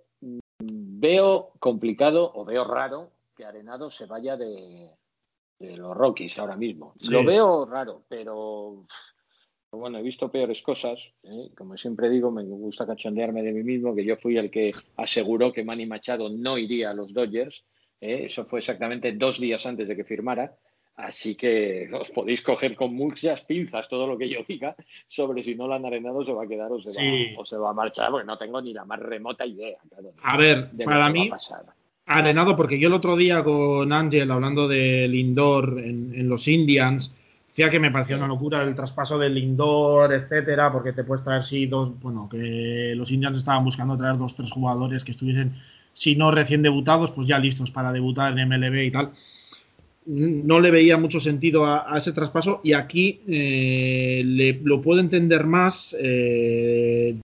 [0.59, 4.91] veo complicado o veo raro que Arenado se vaya de,
[5.59, 6.93] de los Rockies ahora mismo.
[6.99, 7.11] Sí.
[7.11, 8.85] Lo veo raro, pero
[9.71, 11.11] bueno, he visto peores cosas.
[11.23, 11.49] ¿eh?
[11.55, 15.51] Como siempre digo, me gusta cachondearme de mí mismo, que yo fui el que aseguró
[15.51, 17.63] que Manny Machado no iría a los Dodgers.
[18.01, 18.23] ¿eh?
[18.25, 20.55] Eso fue exactamente dos días antes de que firmara.
[20.97, 24.75] Así que os podéis coger con muchas pinzas todo lo que yo diga
[25.09, 27.33] sobre si no lo han arenado se va a quedar o se, sí.
[27.35, 29.77] va, o se va a marchar, porque no tengo ni la más remota idea.
[29.89, 31.29] Claro, a ver, para mí,
[32.05, 37.13] arenado, porque yo el otro día con Ángel, hablando del indoor en, en, los Indians,
[37.49, 41.43] decía que me parecía una locura el traspaso del indoor, etcétera, porque te puedes traer,
[41.43, 45.55] sí, dos, bueno, que los Indians estaban buscando traer dos, tres jugadores que estuviesen,
[45.91, 49.11] si no recién debutados, pues ya listos para debutar en MLB y tal
[50.05, 54.99] no le veía mucho sentido a, a ese traspaso y aquí eh, le, lo puedo
[54.99, 57.19] entender más eh,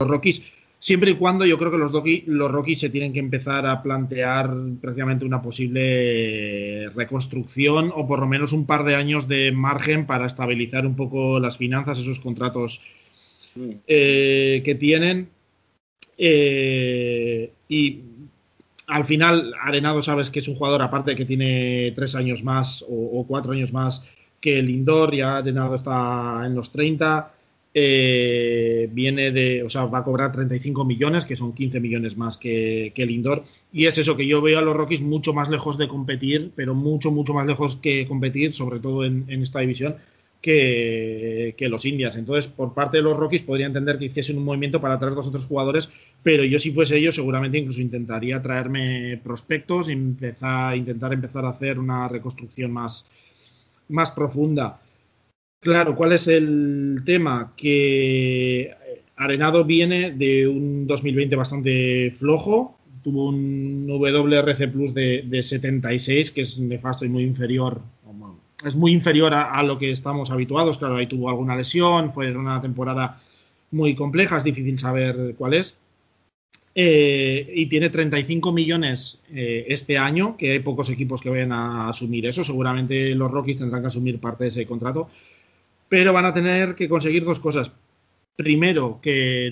[0.00, 3.20] los Rockies siempre y cuando yo creo que los, Doki, los Rockies se tienen que
[3.20, 9.28] empezar a plantear prácticamente una posible reconstrucción o por lo menos un par de años
[9.28, 12.80] de margen para estabilizar un poco las finanzas, esos contratos
[13.86, 15.28] eh, que tienen.
[16.22, 18.00] Eh, y
[18.90, 23.24] al final, Arenado sabes que es un jugador, aparte que tiene tres años más o,
[23.26, 24.04] cuatro años más
[24.40, 27.32] que Lindor, ya Arenado está en los 30,
[27.72, 32.36] eh, viene de, o sea, va a cobrar 35 millones, que son 15 millones más
[32.36, 35.78] que, que Lindor, y es eso que yo veo a los Rockies mucho más lejos
[35.78, 39.96] de competir, pero mucho, mucho más lejos que competir, sobre todo en esta división,
[40.40, 42.16] que, los Indias.
[42.16, 45.28] Entonces, por parte de los Rockies, podría entender que hiciesen un movimiento para traer dos
[45.28, 45.90] otros jugadores,
[46.22, 51.78] pero yo, si fuese ellos, seguramente incluso intentaría traerme prospectos, empezar, intentar empezar a hacer
[51.78, 53.06] una reconstrucción más,
[53.88, 54.80] más profunda.
[55.60, 57.52] Claro, ¿cuál es el tema?
[57.54, 58.74] Que
[59.16, 66.58] Arenado viene de un 2020 bastante flojo, tuvo un WRC Plus de 76, que es
[66.58, 67.82] nefasto y muy inferior,
[68.64, 70.78] es muy inferior a, lo que estamos habituados.
[70.78, 73.20] Claro, ahí tuvo alguna lesión, fue una temporada
[73.70, 75.76] muy compleja, es difícil saber cuál es.
[76.74, 81.88] Eh, y tiene 35 millones eh, este año, que hay pocos equipos que vayan a
[81.88, 82.44] asumir eso.
[82.44, 85.08] Seguramente los Rockies tendrán que asumir parte de ese contrato.
[85.88, 87.72] Pero van a tener que conseguir dos cosas.
[88.36, 89.50] primero, que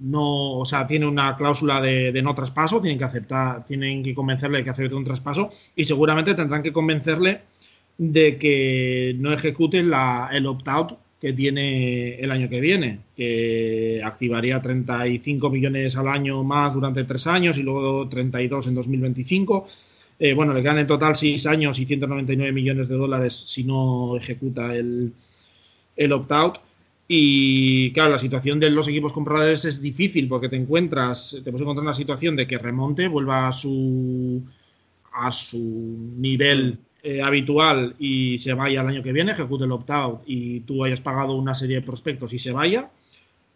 [0.00, 4.58] no, o sea, tiene una cláusula de, no traspaso, tienen que aceptar, tienen que convencerle
[4.58, 7.42] de que acepte un traspaso y seguramente tendrán que convencerle
[7.98, 15.50] de que no ejecute el opt-out que tiene el año que viene, que activaría 35
[15.50, 19.66] millones al año más durante tres años y luego 32 en 2025.
[20.20, 24.16] Eh, bueno, le quedan en total seis años y 199 millones de dólares si no
[24.16, 25.12] ejecuta el,
[25.96, 26.58] el opt-out.
[27.08, 31.62] Y claro, la situación de los equipos compradores es difícil porque te encuentras, te puedes
[31.62, 34.42] encontrar en la situación de que remonte, vuelva a su,
[35.12, 35.58] a su
[36.16, 40.84] nivel eh, habitual y se vaya el año que viene, ejecute el opt-out y tú
[40.84, 42.90] hayas pagado una serie de prospectos y se vaya,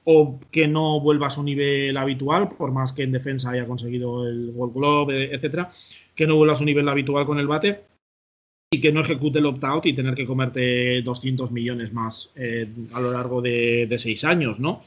[0.04, 4.28] o que no vuelva a su nivel habitual, por más que en defensa haya conseguido
[4.28, 5.72] el Gold Globe, etcétera,
[6.14, 7.84] que no vuelva a su nivel habitual con el bate
[8.70, 13.00] y que no ejecute el opt-out y tener que comerte 200 millones más eh, a
[13.00, 14.82] lo largo de, seis años, ¿no?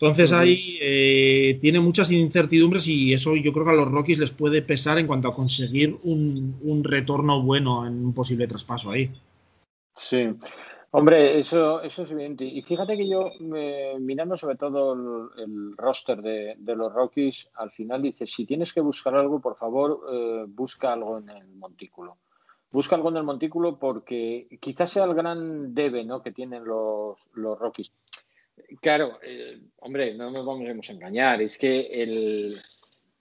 [0.00, 4.30] Entonces ahí eh, tiene muchas incertidumbres y eso yo creo que a los Rockies les
[4.30, 9.10] puede pesar en cuanto a conseguir un, retorno bueno en un posible traspaso ahí.
[9.96, 10.28] Sí,
[10.92, 12.44] hombre, eso, eso es evidente.
[12.44, 13.32] Y fíjate que yo,
[13.98, 19.16] mirando sobre todo el, roster de, los Rockies, al final dice, si tienes que buscar
[19.16, 22.18] algo, por favor, eh, busca algo en el montículo
[22.70, 26.22] busca algo en el montículo porque quizás sea el gran debe ¿no?
[26.22, 27.90] que tienen los, los Rockies.
[28.80, 32.60] Claro, eh, hombre, no nos vamos a engañar, es que el,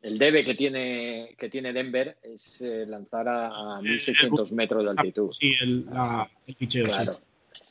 [0.01, 5.31] el debe que tiene, que tiene Denver es eh, lanzar a, 1600 metros de altitud.
[5.31, 5.85] Sí, el,
[6.57, 6.85] picheo.
[6.85, 7.19] Claro,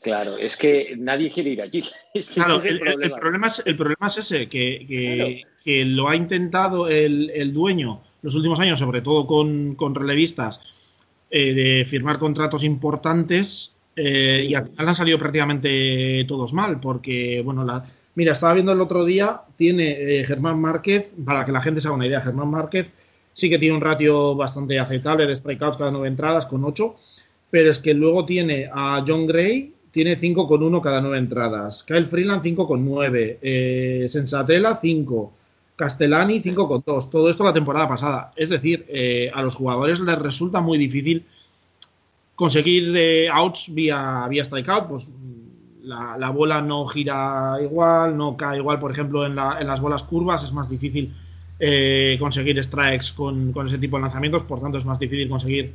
[0.00, 1.84] claro, es que nadie quiere ir allí.
[2.14, 2.78] Es que claro, el,
[3.12, 3.48] problema.
[3.48, 8.58] es, el problema es ese, que, que, lo ha intentado el, el, dueño los últimos
[8.58, 10.60] años, sobre todo con, con relevistas,
[11.30, 17.42] eh, de firmar contratos importantes eh, y al final han salido prácticamente todos mal, porque,
[17.44, 17.82] bueno, la,
[18.14, 21.88] mira, estaba viendo el otro día, tiene eh, Germán Márquez, para que la gente se
[21.88, 22.92] haga una idea, Germán Márquez
[23.32, 26.96] sí que tiene un ratio bastante aceptable de strikeouts cada nueve entradas, con ocho,
[27.50, 31.82] pero es que luego tiene a John Gray, tiene cinco con uno cada nueve entradas,
[31.82, 33.38] Kyle Freeland cinco con nueve,
[34.08, 35.32] Sensatela cinco,
[35.76, 37.10] Castellani 5 con 2.
[37.10, 38.32] Todo esto la temporada pasada.
[38.34, 41.26] Es decir, eh, a los jugadores les resulta muy difícil
[42.36, 44.86] conseguir eh, outs vía, vía strikeout.
[44.86, 45.08] Pues
[45.82, 50.44] la, bola no gira igual, no cae igual, por ejemplo, en, las bolas curvas.
[50.44, 51.12] Es más difícil
[51.58, 54.44] eh, conseguir strikes con, ese tipo de lanzamientos.
[54.44, 55.74] Por tanto, es más difícil conseguir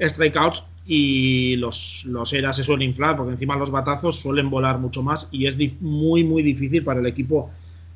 [0.00, 5.02] strikeouts y los, los eras se suelen inflar porque encima los batazos suelen volar mucho
[5.02, 7.50] más y es muy, muy difícil para el equipo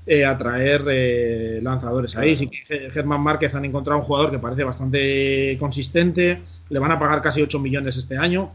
[0.04, 2.34] eh, atraer eh, lanzadores ahí.
[2.34, 6.98] Sí que Germán Márquez han encontrado un jugador que parece bastante consistente, le van a
[6.98, 8.50] pagar casi 8 millones este año,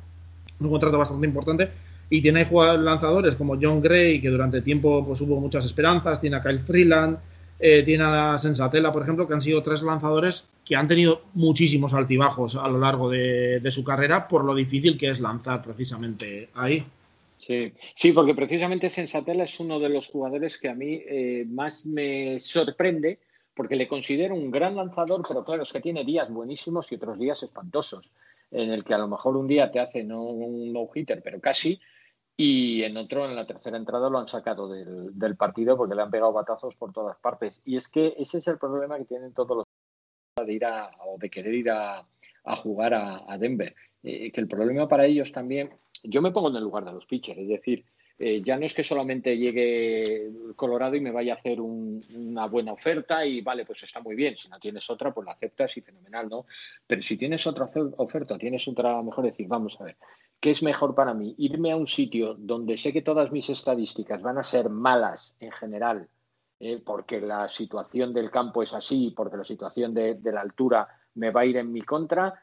[0.59, 1.69] un contrato bastante importante.
[2.09, 2.45] Y tiene
[2.79, 7.17] lanzadores como John Gray, que durante tiempo pues, hubo muchas esperanzas, tiene a Kyle Freeland,
[7.59, 11.93] eh, tiene a Sensatela, por ejemplo, que han sido tres lanzadores que han tenido muchísimos
[11.93, 16.85] altibajos a lo largo de su carrera por lo difícil que es lanzar precisamente ahí.
[17.37, 21.85] Sí, sí, porque precisamente Sensatella es uno de los jugadores que a mí eh, más
[21.85, 23.19] me sorprende
[23.57, 27.17] porque le considero un gran lanzador, pero claro, es que tiene días buenísimos y otros
[27.17, 28.11] días espantosos,
[28.51, 31.81] en el que a lo mejor un día te hace no un no-hitter, pero casi,
[32.37, 36.11] y en otro, en la tercera entrada, lo han sacado del, partido porque le han
[36.11, 37.63] pegado batazos por todas partes.
[37.65, 41.17] Y es que ese es el problema que tienen todos los de ir a, o
[41.17, 42.05] de querer ir a,
[42.57, 43.75] jugar a, Denver.
[44.03, 45.71] Eh, que el problema para ellos también
[46.03, 47.83] yo me pongo en el lugar de los pitchers, es decir,
[48.19, 52.73] eh, ya no es que solamente llegue Colorado y me vaya a hacer una buena
[52.73, 54.35] oferta y vale, pues está muy bien.
[54.35, 56.45] Si no tienes otra, pues la aceptas y fenomenal, ¿no?
[56.87, 59.97] Pero si tienes otra oferta, tienes otra mejor, decir, vamos a ver,
[60.39, 61.35] ¿qué es mejor para mí?
[61.37, 65.51] Irme a un sitio donde sé que todas mis estadísticas van a ser malas en
[65.51, 66.09] general,
[66.59, 71.29] eh, porque la situación del campo es así, porque la situación de la altura me
[71.29, 72.33] va a ir en mi contra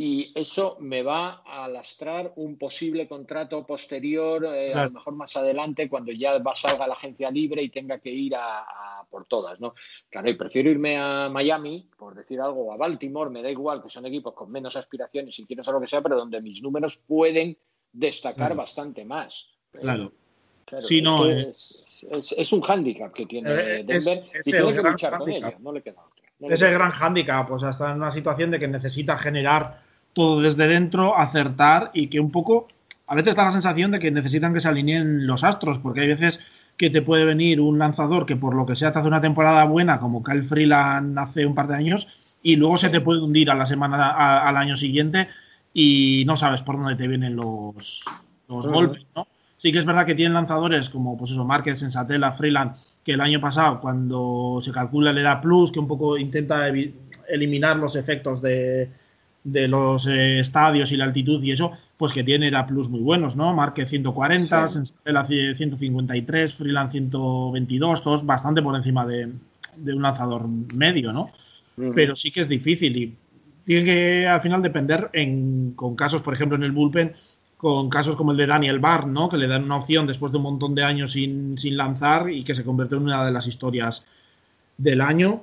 [0.00, 5.36] y eso me va a lastrar un posible contrato posterior, eh, a lo mejor más
[5.36, 9.58] adelante, cuando ya va, salga la agencia libre y tenga que ir a, por todas,
[9.58, 9.74] ¿no?
[10.08, 13.82] Claro, y prefiero irme a Miami, por decir algo, o a Baltimore, me da igual,
[13.82, 17.00] que son equipos con menos aspiraciones, si quieres lo que sea, pero donde mis números
[17.04, 17.58] pueden
[17.92, 19.48] destacar bastante más.
[19.72, 20.12] Claro.
[20.78, 21.84] sí, no, es,
[22.36, 25.82] es, un hándicap que tiene eh, Denver y tiene que luchar con ella, no le
[25.82, 26.54] queda otra.
[26.54, 30.66] es el gran hándicap, pues hasta en una situación de que necesita generar todo desde
[30.66, 32.68] dentro, acertar y que un poco,
[33.06, 36.08] a veces da la sensación de que necesitan que se alineen los astros, porque hay
[36.08, 36.40] veces
[36.76, 39.64] que te puede venir un lanzador que por lo que sea te hace una temporada
[39.64, 42.08] buena, como Kyle Freeland hace un par de años,
[42.42, 45.28] y luego se te puede hundir a la semana, al año siguiente
[45.72, 48.04] y no sabes por dónde te vienen los,
[48.46, 49.26] golpes, ¿no?
[49.56, 53.20] Sí que es verdad que tienen lanzadores como, pues eso, Márquez, Sensatela, Freeland, que el
[53.20, 56.68] año pasado, cuando se calcula el ERA Plus, que un poco intenta
[57.28, 58.88] eliminar los efectos de,
[59.52, 63.00] de los eh, estadios y la altitud y eso, pues que tiene ERA Plus muy
[63.00, 63.54] buenos, ¿no?
[63.54, 64.80] Márquez 140, sí.
[65.54, 69.32] 153, Freeland 122, todos bastante por encima de,
[69.76, 71.30] de un lanzador medio, ¿no?
[71.76, 71.92] Uh -huh.
[71.94, 73.14] Pero sí que es difícil y
[73.64, 77.14] tiene que al final depender en, con casos, por ejemplo, en el bullpen,
[77.58, 79.28] con casos como el de Daniel Barr, ¿no?
[79.28, 82.44] Que le dan una opción después de un montón de años sin, sin lanzar y
[82.44, 84.04] que se convierte en una de las historias
[84.78, 85.42] del año.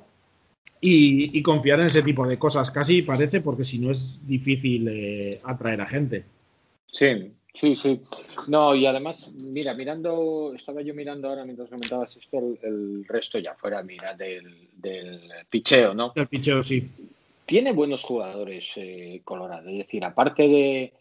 [0.80, 4.86] Y, y, confiar en ese tipo de cosas casi parece, porque si no es difícil
[4.88, 6.24] eh, atraer a gente.
[6.86, 8.02] Sí, sí, sí.
[8.46, 13.38] No, y además, mira, mirando, estaba yo mirando ahora mientras comentabas esto, el, el resto
[13.38, 16.12] ya fuera, mira, del, del picheo, ¿no?
[16.14, 16.88] Del picheo, sí
[17.46, 19.70] tiene buenos jugadores eh, Colorado.
[19.70, 20.92] Es decir, aparte de,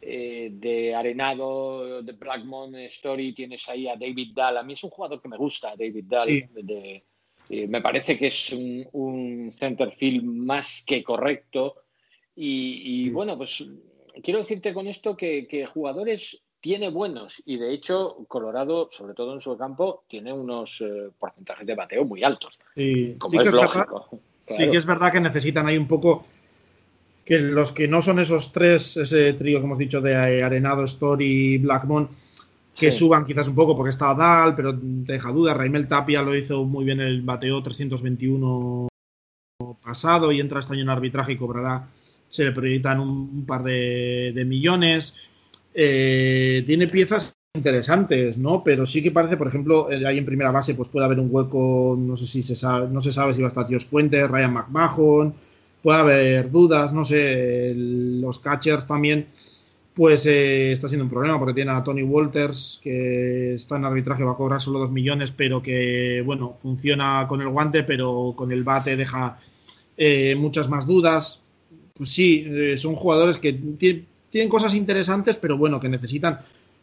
[0.00, 4.56] eh, de Arenado, de Blackmon Story, tienes ahí a David Dahl.
[4.56, 6.26] A mí es un jugador que me gusta, David Dahl.
[6.26, 6.44] Sí.
[6.54, 7.04] De,
[7.50, 11.82] eh, me parece que es un, un center field más que correcto.
[12.36, 13.64] Y, y bueno, pues
[14.22, 19.34] quiero decirte con esto que, que, jugadores tiene buenos y de hecho Colorado, sobre todo
[19.34, 22.60] en su campo, tiene unos eh, porcentajes de bateo muy altos.
[22.76, 23.16] Sí.
[23.18, 23.78] Como sí es que es lógico.
[23.78, 24.20] Verdad.
[24.46, 24.64] Claro.
[24.64, 26.24] Sí que es verdad que necesitan ahí un poco
[27.24, 31.58] que los que no son esos tres, ese trío que hemos dicho de Arenado, Story,
[31.58, 32.08] Blackmon,
[32.80, 32.98] que sí.
[32.98, 35.52] suban quizás un poco porque está Dal, pero te deja duda.
[35.52, 38.88] Raimel Tapia lo hizo muy bien el bateo 321
[39.84, 41.88] pasado y entra este año en arbitraje y cobrará,
[42.28, 45.14] se le proyectan un, un par de, de millones.
[45.74, 48.64] Eh, tiene piezas interesantes, ¿no?
[48.64, 51.96] Pero sí que parece, por ejemplo, ahí en primera base pues puede haber un hueco,
[51.98, 54.54] no sé si se sabe, no se sabe si va a estar Dios Puente, Ryan
[54.54, 55.34] McMahon,
[55.82, 59.26] puede haber dudas, no sé, los catchers también,
[60.00, 64.24] pues eh, está siendo un problema porque tiene a Tony Walters que está en arbitraje,
[64.24, 68.50] va a cobrar solo dos millones, pero que, bueno, funciona con el guante, pero con
[68.50, 69.38] el bate deja
[69.98, 71.42] eh, muchas más dudas.
[71.92, 76.38] Pues sí, eh, son jugadores que tienen cosas interesantes, pero bueno, que necesitan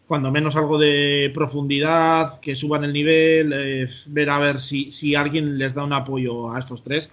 [0.05, 5.57] cuando menos algo de profundidad, que suban el nivel, ver a ver si, si, alguien
[5.57, 7.09] les da un apoyo a estos tres.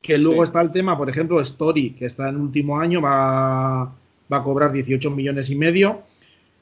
[0.00, 0.50] Que luego sí.
[0.50, 3.92] está el tema, por ejemplo, Story, que está en último año, va,
[4.32, 6.02] va a cobrar 18 millones y medio.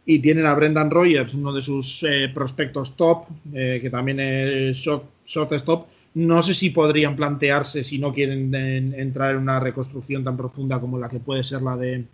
[0.07, 4.77] Y tienen a Brendan Rogers, uno de sus eh, prospectos top, eh, que también es
[4.77, 5.87] short, shortstop.
[6.15, 10.79] No sé si podrían plantearse, si no quieren en, entrar en una reconstrucción tan profunda
[10.79, 12.05] como la que puede ser la de,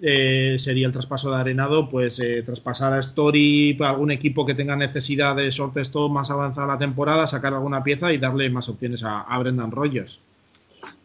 [0.00, 4.54] eh, sería el traspaso de Arenado, pues eh, traspasar a Story para algún equipo que
[4.54, 9.02] tenga necesidad de shortstop más avanzada la temporada, sacar alguna pieza y darle más opciones
[9.02, 10.22] a, a Brendan Rogers.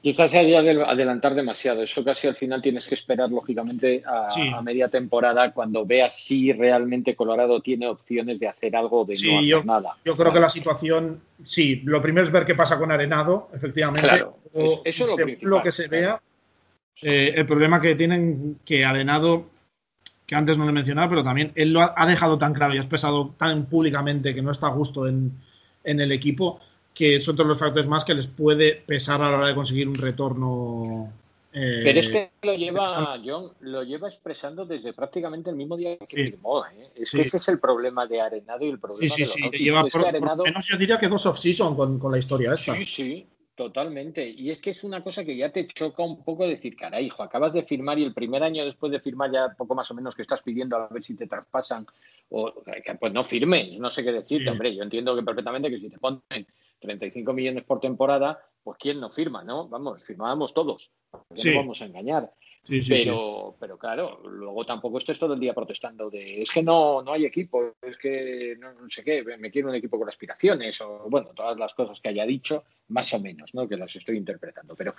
[0.03, 1.81] Quizás sería adelantar demasiado.
[1.81, 4.51] Eso casi al final tienes que esperar, lógicamente, a, sí.
[4.53, 9.31] a, media temporada cuando veas si realmente Colorado tiene opciones de hacer algo de sí,
[9.31, 9.95] no hacer yo, nada.
[10.03, 10.33] Yo creo claro.
[10.33, 14.05] que la situación, sí, lo primero es ver qué pasa con Arenado, efectivamente.
[14.05, 16.01] Claro, o, eso es lo, lo que se claro.
[16.01, 16.21] vea.
[17.01, 19.51] Eh, el problema que tienen que Arenado,
[20.25, 22.77] que antes no le mencionaba, pero también él lo ha, ha, dejado tan claro y
[22.77, 25.31] ha expresado tan públicamente que no está a gusto en,
[25.85, 26.59] en el equipo,
[26.93, 29.87] que son todos los factores más que les puede pesar a la hora de conseguir
[29.87, 31.11] un retorno.
[31.51, 35.97] Eh, Pero es que lo lleva, John, lo lleva expresando desde prácticamente el mismo día
[35.97, 36.15] que sí.
[36.15, 36.65] firmó.
[36.65, 36.91] ¿eh?
[36.95, 37.17] Es sí.
[37.17, 39.63] que ese es el problema de Arenado y el problema sí, sí, sí, sí.
[39.63, 40.37] Lleva por, Arenado...
[40.37, 42.75] por menos yo diría que dos off-season con, con, la historia esta.
[42.75, 44.27] Sí, sí, totalmente.
[44.27, 47.21] Y es que es una cosa que ya te choca un poco decir, caray, hijo,
[47.21, 50.15] acabas de firmar y el primer año después de firmar ya poco más o menos
[50.15, 51.85] que estás pidiendo a ver si te traspasan
[52.29, 52.51] o
[52.99, 55.99] pues no firmes, no sé qué decirte, hombre, yo entiendo que perfectamente que si te
[55.99, 56.47] ponen
[56.83, 59.67] 35 millones por temporada, pues quién no firma, ¿no?
[59.67, 60.91] Vamos, firmábamos todos.
[61.33, 61.51] Sí.
[61.51, 62.31] No vamos a engañar.
[62.63, 66.63] Sí, sí, pero, pero claro, luego tampoco estés todo el día protestando de es que
[66.63, 70.07] no, no hay equipo, es que no, no, sé qué, me quiero un equipo con
[70.07, 73.67] aspiraciones, o bueno, todas las cosas que haya dicho, más o menos, ¿no?
[73.67, 74.75] Que las estoy interpretando.
[74.77, 74.95] Pero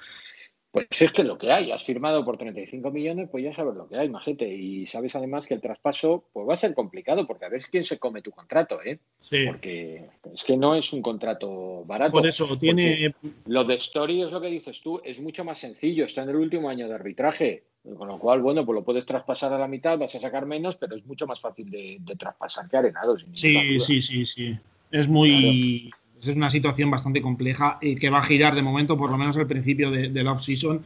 [0.75, 3.87] pues es que lo que hay, has firmado por 35 millones, pues ya sabes lo
[3.87, 4.53] que hay, majete.
[4.53, 7.85] Y sabes además que el traspaso pues va a ser complicado, porque a ver quién
[7.85, 8.99] se come tu contrato, ¿eh?
[9.17, 9.45] Sí.
[9.47, 12.11] Porque es que no es un contrato barato.
[12.11, 13.15] Por eso tiene.
[13.47, 16.37] Lo de Story es lo que dices tú, es mucho más sencillo, está en el
[16.37, 17.63] último año de arbitraje.
[17.97, 20.75] Con lo cual, bueno, pues lo puedes traspasar a la mitad, vas a sacar menos,
[20.75, 23.17] pero es mucho más fácil de, de traspasar que Arenado.
[23.35, 24.59] Sí, sí, sí, sí.
[24.91, 25.91] Es muy.
[25.93, 29.19] Claro es una situación bastante compleja y que va a girar de momento, por lo
[29.19, 30.85] menos al principio de, de la off-season,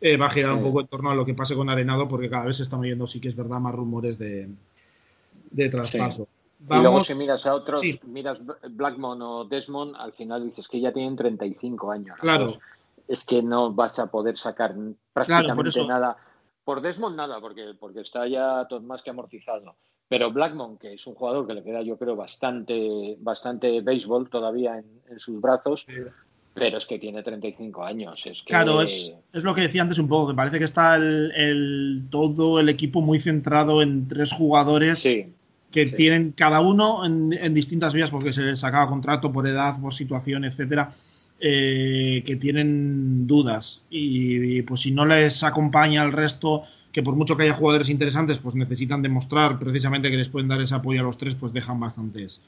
[0.00, 0.58] eh, va a girar sí.
[0.58, 2.80] un poco en torno a lo que pase con Arenado, porque cada vez se están
[2.80, 4.48] oyendo, sí que es verdad, más rumores de,
[5.50, 6.24] de traspaso.
[6.24, 6.30] Sí.
[6.60, 6.80] Vamos...
[6.80, 8.00] Y luego si miras a otros, sí.
[8.04, 8.40] miras
[8.70, 12.16] Blackmon o Desmond, al final dices que ya tienen 35 años.
[12.20, 12.48] Claro.
[13.08, 14.74] Es que no vas a poder sacar
[15.12, 16.16] prácticamente claro, por nada.
[16.64, 19.74] Por Desmond nada, porque, porque está ya todo más que amortizado
[20.10, 24.82] Pero Blackmon, que es un jugador que le queda, yo creo, bastante, bastante béisbol todavía
[25.08, 25.86] en, sus brazos,
[26.52, 28.26] pero es que tiene 35 años.
[28.26, 32.58] Es Claro, es, lo que decía antes un poco, que parece que está el, todo
[32.58, 35.04] el equipo muy centrado en tres jugadores
[35.70, 39.94] que tienen cada uno en, distintas vías porque se les acaba contrato por edad, por
[39.94, 40.92] situación, etcétera.
[41.42, 47.36] Eh, que tienen dudas y, pues si no les acompaña el resto que por mucho
[47.36, 51.04] que haya jugadores interesantes pues necesitan demostrar precisamente que les pueden dar ese apoyo a
[51.04, 52.42] los tres pues dejan bastantes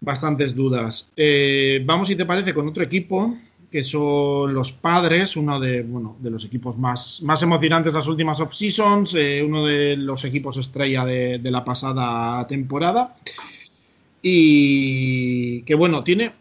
[0.00, 1.10] bastantes dudas.
[1.16, 3.36] Eh, vamos, si te parece, con otro equipo,
[3.70, 8.08] que son los padres, uno de, bueno, de los equipos más, más emocionantes de las
[8.08, 13.16] últimas off-seasons, eh, uno de los equipos estrella de, la pasada temporada.
[14.22, 16.32] Y que bueno, tiene.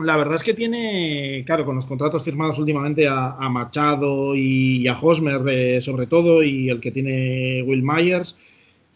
[0.00, 4.94] La verdad es que tiene, claro, con los contratos firmados últimamente a, Machado y, a
[4.98, 8.34] Hosmer, eh, sobre todo, y el que tiene Will Myers,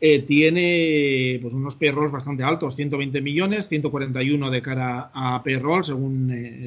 [0.00, 6.30] eh, tiene pues, unos payrolls bastante altos, 120 millones, 141 de cara a payroll, según,
[6.30, 6.66] eh,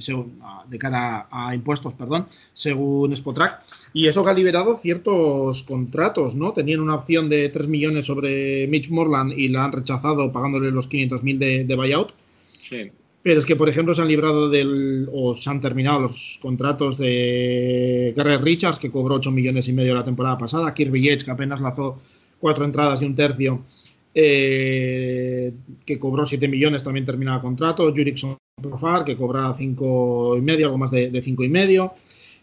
[0.67, 3.61] de cara a impuestos, perdón, según Spotrack.
[3.93, 6.53] Y eso que ha liberado ciertos contratos, ¿no?
[6.53, 10.87] Tenían una opción de 3 millones sobre Mitch Morland y la han rechazado pagándole los
[10.89, 12.13] 500.000 de, de buyout.
[12.67, 12.91] Sí.
[13.27, 16.97] Pero es que, por ejemplo, se han librado del, o se han terminado los contratos
[16.97, 21.31] de Garrett Richards, que cobró 8 millones y medio la temporada pasada, Kirby Yates, que
[21.31, 21.99] apenas lanzó
[22.39, 23.65] cuatro entradas y un tercio,
[24.15, 25.51] eh,
[25.85, 27.91] que cobró 7 millones, también terminaba contrato.
[27.93, 31.95] Jurickson Profar, que cobraba 5 y medio, algo más de, 5 y medio.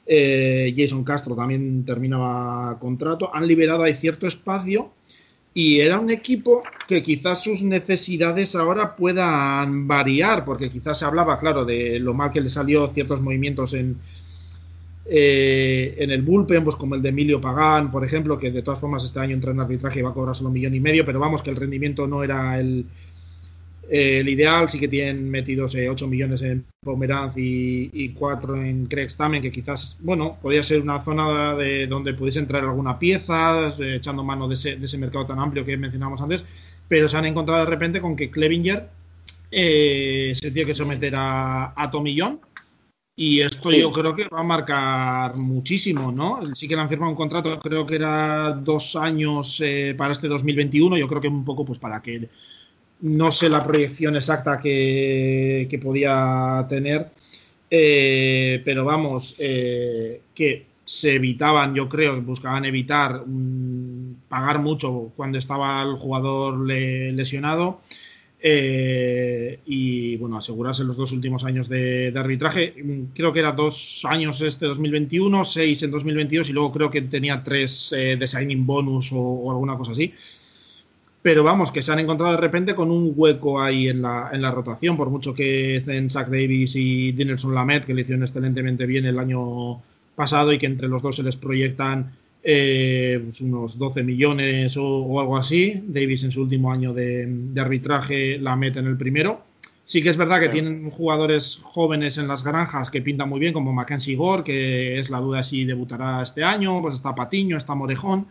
[0.04, 3.34] Eh, Jason Castro también terminaba contrato.
[3.34, 4.90] Han liberado ahí cierto espacio
[5.54, 11.38] y era un equipo que quizás sus necesidades ahora puedan variar, porque quizás se hablaba,
[11.38, 13.96] claro, de lo mal que le salió ciertos movimientos en,
[15.06, 18.80] eh, en el bullpen, pues como el de Emilio Pagán, por ejemplo, que de todas
[18.80, 21.04] formas este año entra en arbitraje y va a cobrar solo un millón y medio,
[21.06, 22.86] pero vamos, que el rendimiento no era el,
[23.90, 24.68] el ideal.
[24.68, 29.52] Sí que tienen metidos 8 millones en Pomeranz y, y 4 en Craig Stamen, que
[29.52, 34.48] quizás, bueno, podría ser una zona de donde pudiese entrar alguna pieza, eh, echando mano
[34.48, 36.44] de ese, mercado tan amplio que mencionábamos antes,
[36.88, 38.88] pero se han encontrado de repente con que Clevinger
[39.50, 42.40] eh, se tiene que someter a, a Tomillón
[43.16, 46.52] y esto yo creo que va a marcar muchísimo, ¿no?
[46.54, 50.26] Sí que le han firmado un contrato, creo que era dos años eh, para este
[50.26, 50.96] 2021.
[50.96, 52.28] Yo creo que un poco pues para que
[53.00, 57.10] no sé la proyección exacta que, podía tener,
[57.70, 63.24] eh, pero vamos, eh, que se evitaban, yo creo que buscaban evitar
[64.28, 67.80] pagar mucho cuando estaba el jugador lesionado.
[68.46, 72.74] Eh, y bueno, asegurarse los dos últimos años de, arbitraje.
[73.14, 77.42] Creo que era dos años este 2021, seis en 2022 y luego creo que tenía
[77.42, 80.12] tres eh, de signing bonus o, alguna cosa así.
[81.24, 84.42] Pero vamos, que se han encontrado de repente con un hueco ahí en la, en
[84.42, 88.84] la rotación, por mucho que estén Zach Davis y Dinelson Lamet, que le hicieron excelentemente
[88.84, 89.80] bien el año
[90.14, 92.12] pasado y que entre los dos se les proyectan
[92.42, 95.82] eh, pues unos 12 millones o, algo así.
[95.86, 99.40] Davis en su último año de, arbitraje la mete en el primero.
[99.86, 103.54] Sí que es verdad que tienen jugadores jóvenes en las granjas que pintan muy bien,
[103.54, 107.74] como Mackenzie Gore, que es la duda si debutará este año, pues está Patiño, está
[107.74, 108.26] Morejón.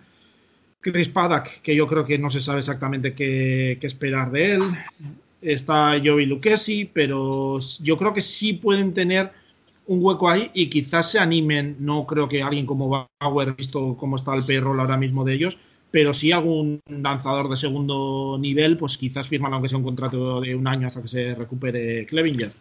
[0.84, 4.62] Chris Paddock, que yo creo que no se sabe exactamente qué, esperar de él.
[5.42, 9.32] Está Joey Lucchesi, pero yo creo que sí pueden tener
[9.88, 14.16] un hueco ahí y quizás se animen, no creo que alguien como Bauer, visto cómo
[14.16, 15.58] está el perro ahora mismo de ellos,
[15.92, 20.56] pero si algún lanzador de segundo nivel, pues quizás firman aunque sea un contrato de
[20.56, 22.52] un año hasta que se recupere Clevinger.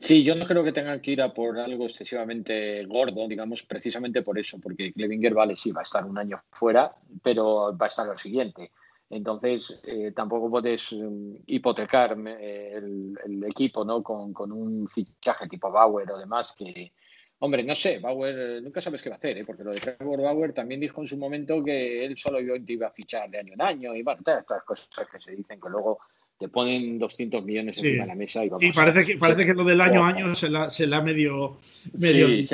[0.00, 4.22] Sí, yo no creo que tengan que ir a por algo excesivamente gordo, digamos, precisamente
[4.22, 6.90] por eso, porque Clevinger, vale, sí, va a estar un año fuera,
[7.22, 8.72] pero va a estar lo siguiente.
[9.10, 14.02] Entonces, eh, tampoco puedes mm, hipotecar eh, el, equipo ¿no?
[14.02, 16.92] Con, un fichaje tipo Bauer o demás que,
[17.40, 20.22] hombre, no sé, Bauer eh, nunca sabes qué va a hacer, porque lo de Trevor
[20.22, 23.60] Bauer también dijo en su momento que él solo iba a fichar de año en
[23.60, 25.98] año y bueno, todas estas cosas que se dicen que luego
[26.40, 28.62] te ponen 200 millones encima de la mesa y vamos.
[28.62, 31.02] Sí, parece que, parece que lo del año a año se la, se la ha
[31.02, 31.58] medio.
[31.92, 32.44] medio sí,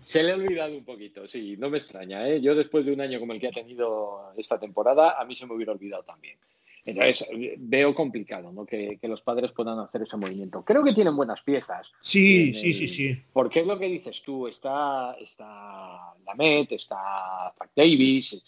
[0.00, 2.28] se, le ha olvidado un poquito, sí, no me extraña.
[2.28, 2.40] ¿eh?
[2.40, 5.44] Yo después de un año como el que ha tenido esta temporada, a mí se
[5.44, 6.38] me hubiera olvidado también.
[6.84, 7.26] Entonces,
[7.58, 8.64] veo complicado ¿no?
[8.64, 10.62] que, que, los padres puedan hacer ese movimiento.
[10.64, 11.92] Creo que tienen buenas piezas.
[12.00, 13.20] Sí, sí, sí, sí.
[13.32, 18.40] Porque es lo que dices tú, está, está Lamet, está Zach Davis,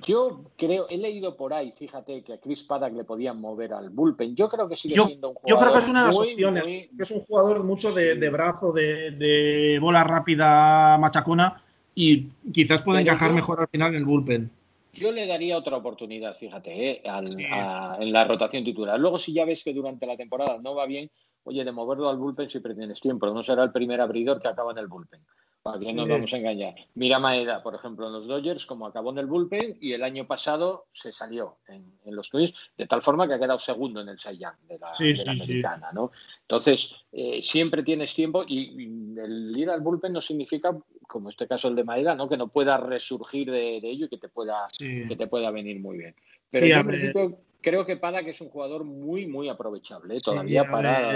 [0.00, 3.90] yo creo, he leído por ahí, fíjate, que a Chris Paddock le podían mover al
[3.90, 4.34] bullpen.
[4.34, 5.48] Yo creo que sigue siendo un jugador.
[5.48, 6.64] Yo creo que es una de las opciones.
[6.64, 11.62] Que es un jugador mucho de, brazo, de, bola rápida machacona
[11.94, 14.50] y quizás puede encajar mejor al final en el bullpen.
[14.92, 17.02] Yo le daría otra oportunidad, fíjate, ¿eh?
[17.04, 18.98] en la rotación titular.
[18.98, 21.10] Luego, si ya ves que durante la temporada no va bien,
[21.44, 23.26] oye, de moverlo al bullpen siempre tienes tiempo.
[23.26, 25.20] No será el primer abridor que acaba en el bullpen.
[25.64, 26.74] Para que no nos vamos a engañar.
[26.94, 30.26] Mira Maeda, por ejemplo, en los Dodgers, como acabó en el bullpen y el año
[30.26, 34.18] pasado se salió en, los Twins, de tal forma que ha quedado segundo en el
[34.18, 34.92] Cy de la,
[35.32, 36.12] americana, ¿no?
[36.42, 40.76] Entonces, eh, siempre tienes tiempo y, el ir al bullpen no significa,
[41.08, 42.28] como este caso el de Maeda, ¿no?
[42.28, 45.96] Que no pueda resurgir de, ello y que te pueda, que te pueda venir muy
[45.96, 46.14] bien.
[46.50, 50.20] Pero yo, en principio, creo que Pada que es un jugador muy, muy aprovechable ¿eh?
[50.20, 51.12] todavía para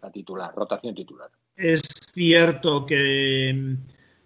[0.00, 1.30] la, titular, rotación titular.
[1.56, 1.82] Es
[2.14, 3.76] cierto que,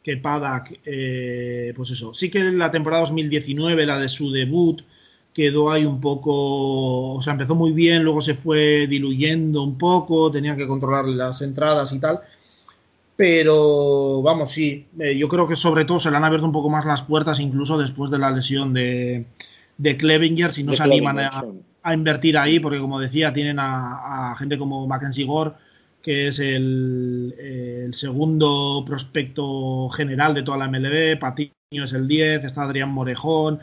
[0.02, 4.82] que Padak, eh, pues eso, sí que en la temporada 2019, la de su debut,
[5.32, 10.30] quedó ahí un poco, o sea, empezó muy bien, luego se fue diluyendo un poco,
[10.30, 12.20] tenía que controlar las entradas y tal.
[13.16, 16.70] Pero vamos, sí, eh, yo creo que sobre todo se le han abierto un poco
[16.70, 19.26] más las puertas, incluso después de la lesión de,
[19.76, 24.36] de Clevinger, si no se animan a, invertir ahí, porque como decía, tienen a, a
[24.36, 25.52] gente como Mackenzie Gore
[26.08, 32.62] que es el, segundo prospecto general de toda la MLB, Patiño es el 10, está
[32.62, 33.60] Adrián Morejón,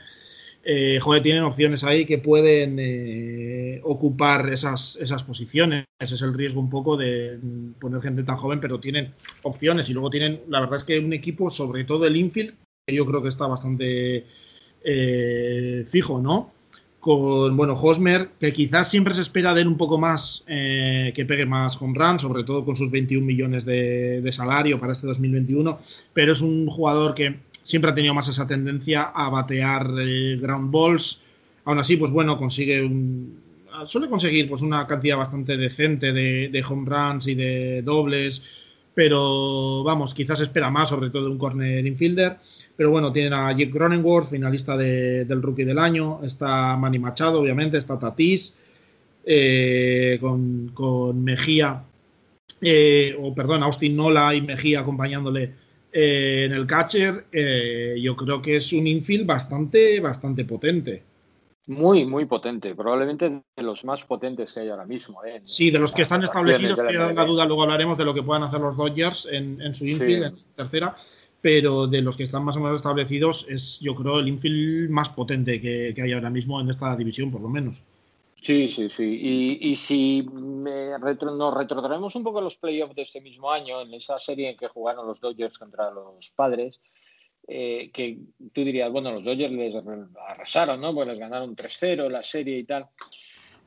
[0.63, 5.85] eh, joder, tienen opciones ahí que pueden eh, ocupar esas, esas posiciones.
[5.99, 7.39] Ese es el riesgo un poco de
[7.79, 11.13] poner gente tan joven, pero tienen opciones y luego tienen, la verdad es que un
[11.13, 12.53] equipo, sobre todo el infield,
[12.85, 14.27] que yo creo que está bastante
[14.83, 16.51] eh, fijo, ¿no?
[17.05, 21.23] Con, bueno, Hosmer, que quizás siempre se espera de él un poco más, eh, que
[21.23, 25.77] pegue más home run, sobre todo con sus 21 millones de, salario para este 2021,
[26.13, 30.71] pero es un jugador que siempre ha tenido más esa tendencia a batear eh, ground
[30.71, 31.21] balls.
[31.65, 32.89] Aún así, pues bueno, consigue
[33.85, 38.41] suele conseguir pues una cantidad bastante decente de, de home runs y de dobles,
[38.95, 42.39] pero vamos, quizás espera más, sobre todo de un corner infielder.
[42.75, 46.19] Pero bueno, tienen a Jake Cronenworth, finalista del Rookie del Año.
[46.23, 47.77] Está Manny Machado, obviamente.
[47.77, 48.53] Está Tatis.
[49.25, 51.83] Eh, con, Mejía.
[52.61, 55.51] Eh, o perdón, Austin Nola y Mejía acompañándole
[55.91, 57.25] eh, en el catcher.
[57.97, 61.03] yo creo que es un infield bastante, bastante potente.
[61.67, 62.75] Muy, muy potente.
[62.75, 65.21] Probablemente de los más potentes que hay ahora mismo.
[65.45, 68.43] Sí, de los que están establecidos, queda la duda, luego hablaremos de lo que puedan
[68.43, 70.95] hacer los Dodgers en, su infield, en tercera
[71.45, 75.09] pero de los que están más o menos establecidos es, yo creo, el infield más
[75.09, 77.83] potente que, hay ahora mismo en esta división, por lo menos.
[78.41, 79.59] Sí, sí, sí.
[79.61, 84.17] Y, si nos retrotraemos un poco a los playoffs de este mismo año, en esa
[84.17, 86.79] serie en que jugaron los Dodgers contra los Padres,
[87.47, 88.17] eh, que
[88.51, 89.75] tú dirías, bueno, los Dodgers les
[90.27, 90.95] arrasaron, ¿no?
[90.95, 92.87] Pues les ganaron 3-0 la serie y tal.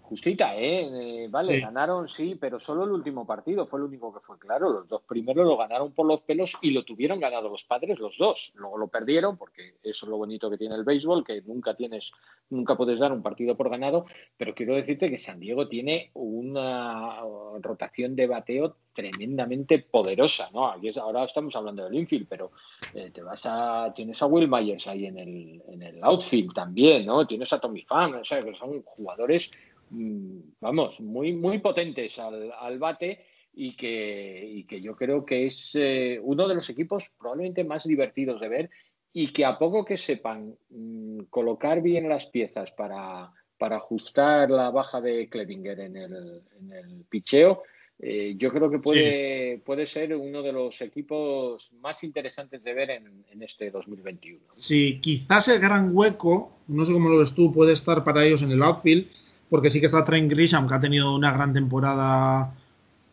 [0.09, 1.25] Justita, ¿eh?
[1.25, 4.71] eh vale, ganaron, sí, pero solo el último partido fue el único que fue claro.
[4.71, 8.17] Los dos primeros lo ganaron por los pelos y lo tuvieron ganado los padres, los
[8.17, 8.55] dos.
[8.55, 12.11] Luego lo perdieron, porque eso es lo bonito que tiene el béisbol, que nunca tienes,
[12.49, 14.07] nunca puedes dar un partido por ganado.
[14.39, 17.21] Pero quiero decirte que San Diego tiene una
[17.61, 20.69] rotación de bateo tremendamente poderosa, ¿no?
[20.69, 22.51] Aquí ahora estamos hablando del infield, pero
[22.95, 27.07] eh, te vas a, tienes a Will Myers ahí en el, en el outfield también,
[27.07, 27.27] ¿no?
[27.27, 29.53] Tienes a Tommy Pham, o sea, que son jugadores
[29.91, 36.47] vamos, muy, muy potentes al, bate y que, que, yo creo que es eh, uno
[36.47, 38.71] de los equipos probablemente más divertidos de ver
[39.13, 44.71] y que a poco que sepan mm, colocar bien las piezas para, para, ajustar la
[44.71, 47.63] baja de Klebinger en el, en el picheo,
[48.01, 52.91] eh, yo creo que puede, puede ser uno de los equipos más interesantes de ver
[52.91, 54.39] en, en, este 2021.
[54.55, 58.43] Sí, quizás el gran hueco, no sé cómo lo ves tú, puede estar para ellos
[58.43, 59.09] en el outfield
[59.51, 62.55] porque sí que está Trent Grisham, que ha tenido una gran temporada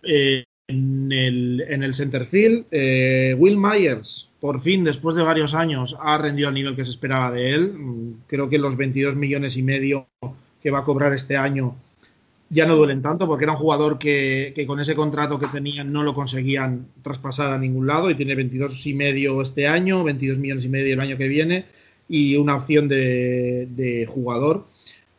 [0.04, 2.66] eh, en, el, en el.
[2.72, 6.92] Eh, Will Myers, por fin, después de varios años, ha rendido al nivel que se
[6.92, 7.74] esperaba de él.
[8.28, 10.08] Creo que los 22 millones y medio
[10.62, 11.76] que va a cobrar este año
[12.50, 16.04] ya no duelen tanto, porque era un jugador que, con ese contrato que tenían no
[16.04, 20.64] lo conseguían traspasar a ningún lado y tiene 22 y medio este año, 22 millones
[20.64, 21.66] y medio el año que viene
[22.08, 24.66] y una opción de jugador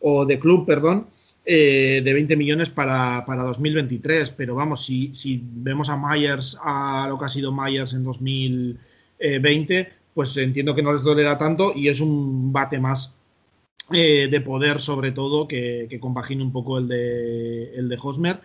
[0.08, 1.08] o de club, perdón,
[1.44, 4.30] eh, de 20 millones para, 2023.
[4.30, 9.92] Pero vamos, si, si, vemos a Myers, a lo que ha sido Myers en 2020,
[10.14, 13.16] pues entiendo que no les dolerá tanto y es un bate más
[13.92, 18.40] eh, de poder, sobre todo, que, que, compagine un poco el de, el de Hosmer.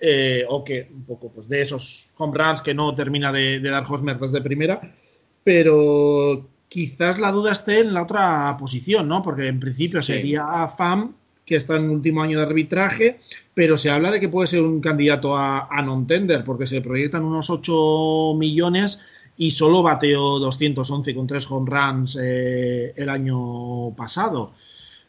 [0.00, 3.82] Eh, o que un poco pues de esos home runs que no termina de, dar
[3.88, 4.94] Hosmer desde primera,
[5.42, 9.22] pero quizás la duda esté en la otra posición, ¿no?
[9.22, 11.14] Porque en principio sería FAM,
[11.44, 13.20] que está en el último año de arbitraje,
[13.54, 17.48] pero se habla de que puede ser un candidato a, non-tender, porque se proyectan unos
[17.48, 19.00] 8 millones
[19.38, 24.52] y solo bateó 211 con tres home runs eh, el año pasado.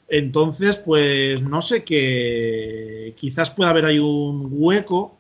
[0.07, 5.17] Entonces, pues no sé qué, quizás pueda haber ahí un hueco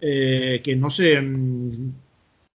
[0.00, 1.20] eh, que no sé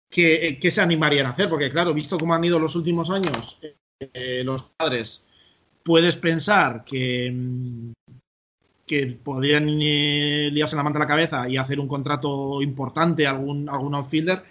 [0.09, 3.59] qué, se animarían a hacer, porque claro, visto cómo han ido los últimos años
[3.99, 5.23] eh, los padres,
[5.83, 7.91] puedes pensar que, mm,
[8.85, 13.69] que podrían liarse la manta a la cabeza y hacer un contrato importante a algún,
[13.69, 14.43] algún outfielder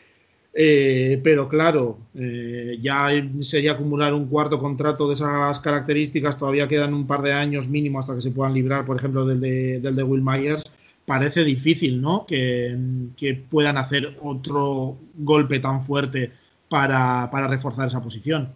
[0.56, 3.08] eh, pero claro, eh, ya
[3.40, 7.98] sería acumular un cuarto contrato de esas características, todavía quedan un par de años mínimo
[7.98, 10.70] hasta que se puedan librar, por ejemplo, del de, del de Will Myers.
[11.06, 12.24] Parece difícil, ¿no?
[12.26, 12.76] Que,
[13.50, 16.32] puedan hacer otro golpe tan fuerte
[16.68, 18.52] para, reforzar esa posición.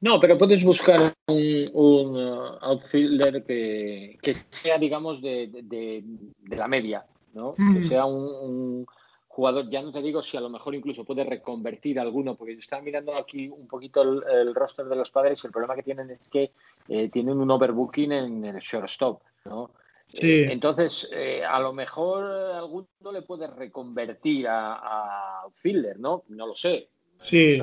[0.00, 4.18] No, pero puedes buscar un, uh, outfielder que,
[4.50, 6.04] sea, digamos, de,
[6.48, 7.54] la media, ¿no?
[7.54, 7.84] Que mm.
[7.84, 8.86] sea un
[9.34, 12.60] jugador, ya no te digo si a lo mejor incluso puede reconvertir alguno, porque yo
[12.60, 16.08] estaba mirando aquí un poquito el, roster de los padres y el problema que tienen
[16.10, 16.52] es que
[16.88, 19.70] eh, tienen un overbooking en el shortstop, ¿no?
[20.06, 20.42] Sí.
[20.42, 26.24] Eh, entonces, eh, a lo mejor alguno le puede reconvertir a, a Fielder, ¿no?
[26.28, 26.88] No lo sé.
[27.18, 27.58] Sí.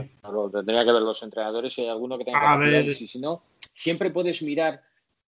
[0.52, 2.88] tendría que ver los entrenadores si hay alguno que tenga que ver.
[2.90, 3.44] Y si no,
[3.76, 4.82] siempre puedes mirar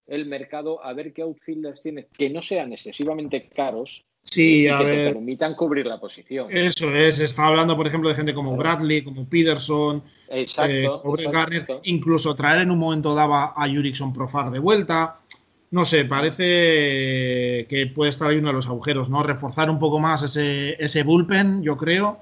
[0.07, 5.11] el mercado a ver qué outfielders tienes que no sean excesivamente caros Sí, que te
[5.11, 6.47] permitan cubrir la posición.
[6.49, 11.67] Eso es, estaba hablando, por ejemplo, de gente como Bradley, como Peterson, exacto, eh, Garner,
[11.83, 15.19] incluso traer en un momento daba a Jurickson Profar de vuelta.
[15.73, 19.23] No sé, parece que puede estar ahí uno de los agujeros, ¿no?
[19.23, 22.19] Reforzar un poco más ese, ese bullpen, yo creo.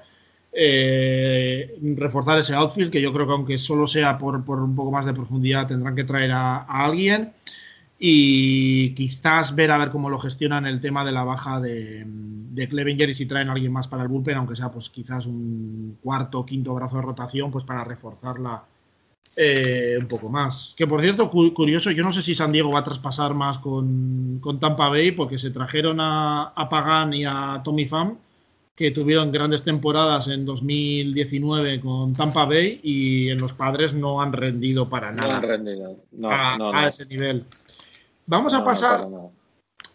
[0.54, 5.04] Eh, reforzar ese outfield, que yo creo que aunque solo sea por, un poco más
[5.04, 7.34] de profundidad, tendrán que traer a alguien
[7.98, 12.68] y quizás ver a ver cómo lo gestionan el tema de la baja de, de
[12.68, 15.98] Clevenger y si traen a alguien más para el bullpen, aunque sea pues quizás un
[16.02, 18.64] cuarto o quinto brazo de rotación, pues para reforzarla
[19.36, 20.74] eh, un poco más.
[20.76, 24.40] Que por cierto, curioso, yo no sé si San Diego va a traspasar más con,
[24.60, 28.18] Tampa Bay, porque se trajeron a, a, Pagan y a Tommy Pham,
[28.74, 34.32] que tuvieron grandes temporadas en 2019 con Tampa Bay y en los padres no han
[34.32, 35.28] rendido para nada.
[35.28, 35.96] No han rendido,
[36.74, 37.44] a ese nivel.
[38.26, 39.08] Vamos a pasar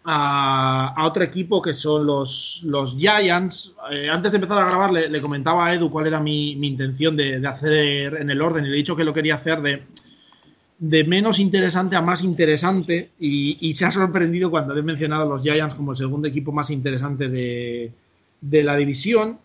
[0.10, 3.74] a, otro equipo que son los, los Giants.
[3.92, 7.46] Eh, antes de empezar a grabar, le, comentaba a Edu cuál era mi, intención de,
[7.46, 9.84] hacer en el orden y le he dicho que lo quería hacer de,
[10.80, 15.42] de menos interesante a más interesante y, se ha sorprendido cuando he mencionado a los
[15.42, 17.92] Giants como el segundo equipo más interesante de,
[18.40, 19.40] de la división.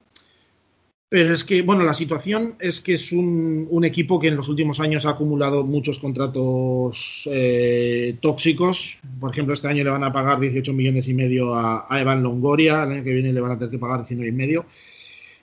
[1.12, 4.80] Pero es que, bueno, la situación es que es un, equipo que en los últimos
[4.80, 8.98] años ha acumulado muchos contratos eh, tóxicos.
[9.20, 12.84] Por ejemplo, este año le van a pagar 18 millones y medio a, Evan Longoria,
[12.84, 14.64] el año que viene le van a tener que pagar 19 y medio.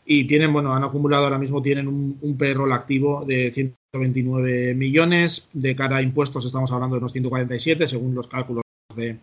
[0.07, 5.49] Y tienen, bueno, han acumulado ahora mismo, tienen un, un payroll activo de 129 millones.
[5.53, 8.63] De cara a impuestos estamos hablando de unos 147, según los cálculos
[8.95, 9.17] de,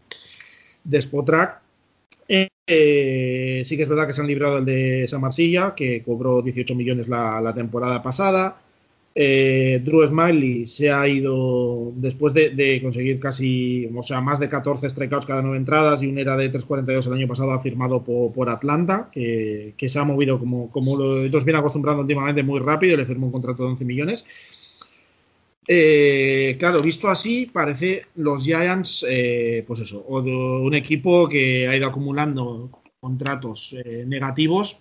[0.84, 1.65] de Spotrack.
[2.28, 6.42] Eh, sí que es verdad que se han librado el de San Marsilla, que cobró
[6.42, 8.60] 18 millones la, temporada pasada.
[9.14, 14.90] Eh, Drew Smiley se ha ido después de, conseguir casi, o sea, más de 14
[14.90, 18.50] strikeouts cada nueve entradas y un era de 3.42 el año pasado, ha firmado por,
[18.50, 22.96] Atlanta, que, se ha movido como, como lo, nos viene acostumbrando últimamente muy rápido y
[22.98, 24.26] le firmó un contrato de 11 millones.
[25.68, 31.88] Eh, claro, visto así, parece los Giants, eh, pues eso, un equipo que ha ido
[31.88, 34.80] acumulando contratos eh, negativos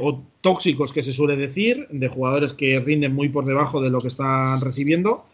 [0.00, 4.00] o tóxicos, que se suele decir, de jugadores que rinden muy por debajo de lo
[4.00, 5.24] que están recibiendo,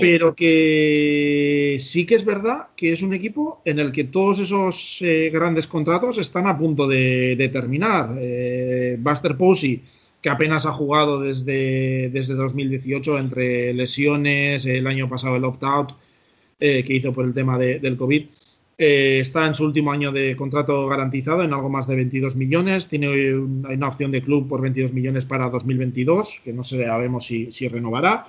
[0.00, 5.04] pero que sí que es verdad que es un equipo en el que todos esos
[5.30, 8.18] grandes contratos están a punto de, de terminar.
[8.98, 9.82] Buster Posey
[10.24, 15.92] que apenas ha jugado desde, desde 2018 entre lesiones, el año pasado el opt-out
[16.58, 18.24] eh, que hizo por el tema del COVID.
[18.78, 22.88] Eh, está en su último año de contrato garantizado en algo más de 22 millones.
[22.88, 27.68] Tiene una opción de club por 22 millones para 2022, que no sabemos si, si
[27.68, 28.24] renovará.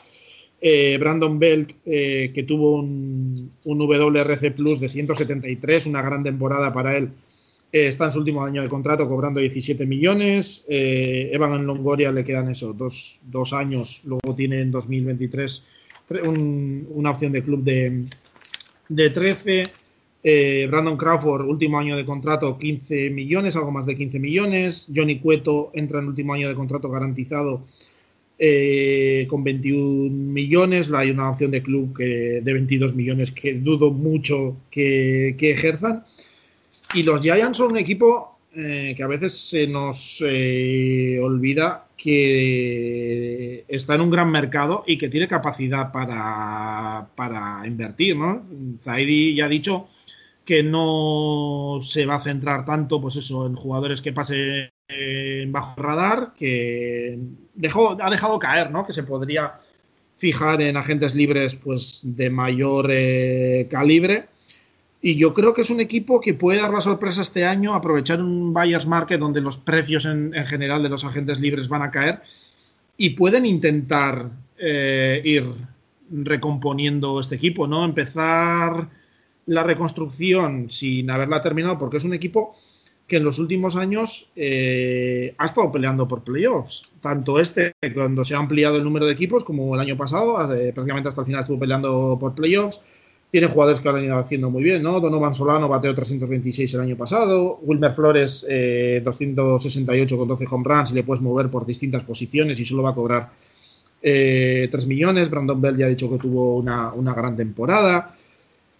[0.59, 6.97] Eh, Brandon Belt, que tuvo un, un WRC Plus de 173, una gran temporada para
[6.97, 7.11] él
[7.75, 10.63] eh, está en su último año de contrato cobrando 17 millones.
[10.69, 13.99] Eh, Evan Longoria le quedan eso, dos, dos, años.
[14.05, 15.65] Luego tiene en 2023
[16.23, 18.05] una opción de club de,
[18.87, 19.63] de 13.
[20.23, 24.89] Eh, Brandon Crawford, último año de contrato, 15 millones, algo más de 15 millones.
[24.95, 27.65] Johnny Cueto entra en último año de contrato garantizado
[29.27, 30.89] con 21 millones.
[30.93, 36.05] Hay una opción de club de 22 millones que dudo mucho que ejerzan.
[36.93, 43.65] Y los Giants son un equipo eh, que a veces se nos eh, olvida que
[43.67, 48.43] está en un gran mercado y que tiene capacidad para, para invertir, ¿no?
[48.83, 49.87] Zaidi ya ha dicho
[50.45, 54.69] que no se va a centrar tanto, pues eso, en jugadores que pasen
[55.47, 57.17] bajo radar, que
[57.55, 58.85] dejó, ha dejado caer, ¿no?
[58.85, 59.59] Que se podría
[60.17, 64.27] fijar en agentes libres, pues de mayor eh, calibre.
[65.05, 68.19] Y yo creo que es un equipo que puede dar la sorpresa este año, aprovechar
[68.23, 72.23] un buyer's market donde los precios en, general de los agentes libres van a caer
[72.97, 75.45] y pueden intentar eh, ir
[76.09, 77.85] recomponiendo este equipo, ¿no?
[77.85, 78.89] Empezar
[79.45, 82.55] la reconstrucción sin haberla terminado, porque es un equipo
[83.05, 86.89] que en los últimos años eh, ha estado peleando por playoffs.
[86.99, 90.73] Tanto este, cuando se ha ampliado el número de equipos, como el año pasado, eh,
[90.73, 92.81] prácticamente hasta el final estuvo peleando por playoffs.
[93.35, 95.01] Tiene jugadores que han ido haciendo muy bien, ¿no?
[95.01, 97.59] Donovan Solano bateó 326 el año pasado.
[97.63, 102.57] Wilmer Flores, 268 eh, con 12 home runs y le puedes mover por distintas posiciones
[102.61, 103.31] y solo va a cobrar
[104.01, 105.29] 3 millones.
[105.29, 108.15] Brandon Bell ya ha dicho que tuvo una, una gran temporada.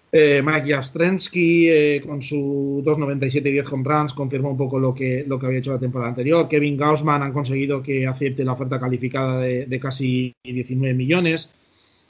[0.10, 4.96] Eh, Mike Jastrensky eh, con su 2.97 y 10 home runs confirmó un poco lo
[4.96, 6.48] que, lo que había hecho la temporada anterior.
[6.48, 11.52] Kevin Gaussman han conseguido que acepte la oferta calificada de, casi 19 millones.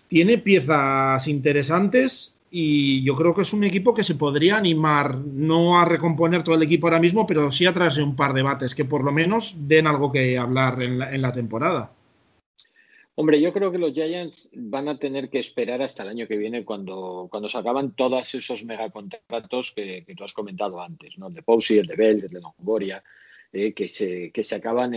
[0.07, 5.77] Tiene piezas interesantes y yo creo que es un equipo que se podría animar, no
[5.77, 8.75] a recomponer todo el equipo ahora mismo, pero sí a traerse un par de bates
[8.75, 11.91] que por lo menos den algo que hablar en la temporada.
[13.17, 16.35] Hombre, yo creo que los Giants van a tener que esperar hasta el año que
[16.35, 21.27] viene cuando, cuando se acaban todos esos megacontratos que, que tú has comentado antes, ¿no?
[21.27, 23.01] El de Posey, el de Bell, el de Longoria,
[23.53, 24.91] eh, que, se, que se acaban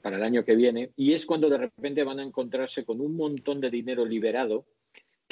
[0.00, 0.90] para el año que viene.
[0.96, 4.64] Y es cuando de repente van a encontrarse con un montón de dinero liberado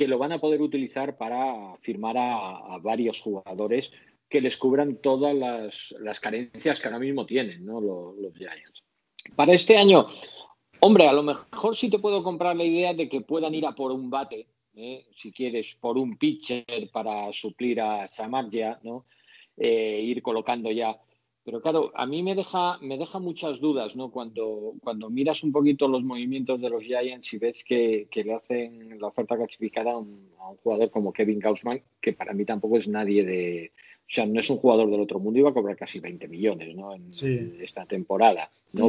[0.02, 3.92] que lo van a poder utilizar para firmar a, varios jugadores
[4.28, 7.80] que les cubran todas las, carencias que ahora mismo tienen ¿no?
[7.80, 8.82] los, los Giants.
[9.36, 10.08] Para este año
[10.80, 13.70] Hombre, a lo mejor sí te puedo comprar la idea de que puedan ir a
[13.70, 15.06] por un bate, ¿eh?
[15.16, 19.06] si quieres, por un pitcher para suplir a Samarja, ¿no?
[19.56, 20.98] Eh, ir colocando ya.
[21.44, 24.10] Pero claro, a mí me deja, me deja muchas dudas, ¿no?
[24.10, 29.00] Cuando, cuando miras un poquito los movimientos de los Giants y ves que, le hacen
[29.00, 32.78] la oferta clasificada a un, a un, jugador como Kevin Gaussman, que para mí tampoco
[32.78, 33.72] es nadie de,
[34.12, 36.76] o sea, no es un jugador del otro mundo, iba a cobrar casi 20 millones
[36.76, 36.94] ¿no?
[36.94, 37.10] en,
[37.62, 38.50] esta temporada.
[38.74, 38.86] ¿no?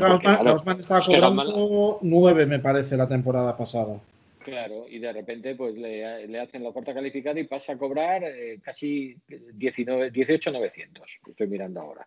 [0.78, 4.02] estaba cobrando 9, me parece, la temporada pasada.
[4.40, 8.60] Claro, y de repente pues le, hacen la oferta calificada y pasa a cobrar eh,
[8.62, 9.16] casi
[9.54, 12.06] 19, 18,900, estoy mirando ahora,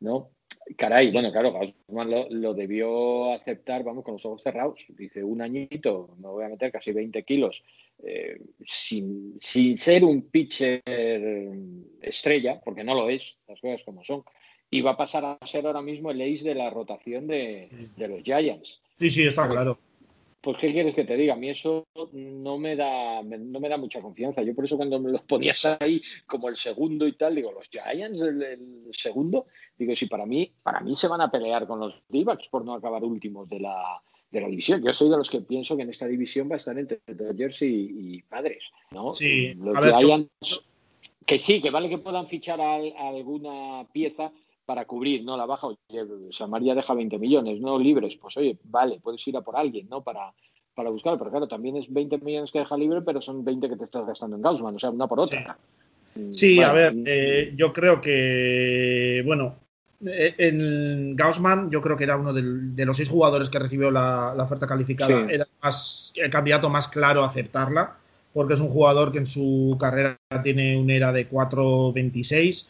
[0.00, 0.30] ¿no?
[0.76, 4.84] Caray, bueno, claro, Gaussman lo, debió aceptar, vamos, con los ojos cerrados.
[4.88, 7.62] Dice, un añito, me voy a meter casi 20 kilos,
[8.02, 10.82] eh, sin, ser un pitcher
[12.00, 14.24] estrella, porque no lo es, las cosas como son.
[14.68, 17.64] Y va a pasar a ser ahora mismo el ace de la rotación de,
[17.96, 18.80] de los Giants.
[18.98, 19.78] Sí, sí, está claro.
[20.46, 21.34] Pues, ¿qué quieres que te diga?
[21.34, 24.42] A mí eso no me da, no me da mucha confianza.
[24.42, 27.68] Yo por eso cuando me los ponías ahí como el segundo y tal, digo, los
[27.68, 29.46] Giants, el, segundo,
[29.78, 32.74] digo, sí, para mí, para mí se van a pelear con los d por no
[32.74, 34.00] acabar últimos de la,
[34.30, 34.82] de la división.
[34.82, 37.62] Yo soy de los que pienso que en esta división va a estar entre Dodgers
[37.62, 39.10] y, Padres, ¿no?
[39.10, 39.54] Sí,
[41.24, 42.76] que sí, que vale que puedan fichar a
[43.08, 44.32] alguna pieza,
[44.66, 45.36] para cubrir, ¿no?
[45.36, 45.78] La baja, oye,
[46.48, 47.78] María deja 20 millones, ¿no?
[47.78, 50.02] Libres, pues oye, vale, puedes ir a por alguien, ¿no?
[50.02, 50.34] Para,
[50.74, 53.76] para buscar, pero claro, también es 20 millones que deja libre, pero son 20 que
[53.76, 55.56] te estás gastando en Gaussman, o sea, una por otra.
[56.32, 59.54] Sí, a ver, eh, yo creo que, bueno,
[60.04, 64.66] en Gaussman yo creo que era uno de los seis jugadores que recibió la, oferta
[64.66, 67.96] calificada, era más, el candidato más claro a aceptarla,
[68.32, 72.66] porque es un jugador que en su carrera tiene una era de 4.26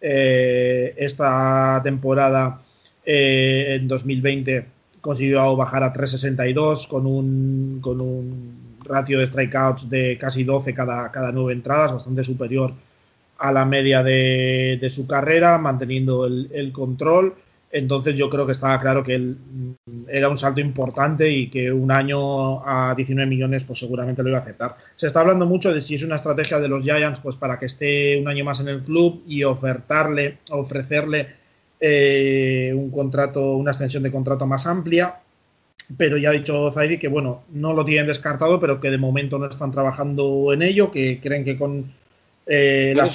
[0.00, 2.60] eh, esta temporada
[3.04, 4.66] eh, en 2020
[5.00, 11.10] consiguió bajar a 3.62 con un, con un ratio de strikeouts de casi 12 cada,
[11.10, 12.74] cada 9 entradas, bastante superior
[13.38, 17.34] a la media de, su carrera, manteniendo el, control.
[17.70, 19.36] Entonces yo creo que estaba claro que él
[20.08, 24.38] era un salto importante y que un año a 19 millones pues seguramente lo iba
[24.38, 24.76] a aceptar.
[24.94, 27.66] Se está hablando mucho de si es una estrategia de los Giants pues para que
[27.66, 31.26] esté un año más en el club y ofertarle, ofrecerle
[31.80, 35.20] eh, un contrato, una extensión de contrato más amplia.
[35.98, 39.38] Pero ya ha dicho Zaidi que bueno, no lo tienen descartado, pero que de momento
[39.38, 41.92] no están trabajando en ello, que creen que con
[42.46, 43.10] eh, la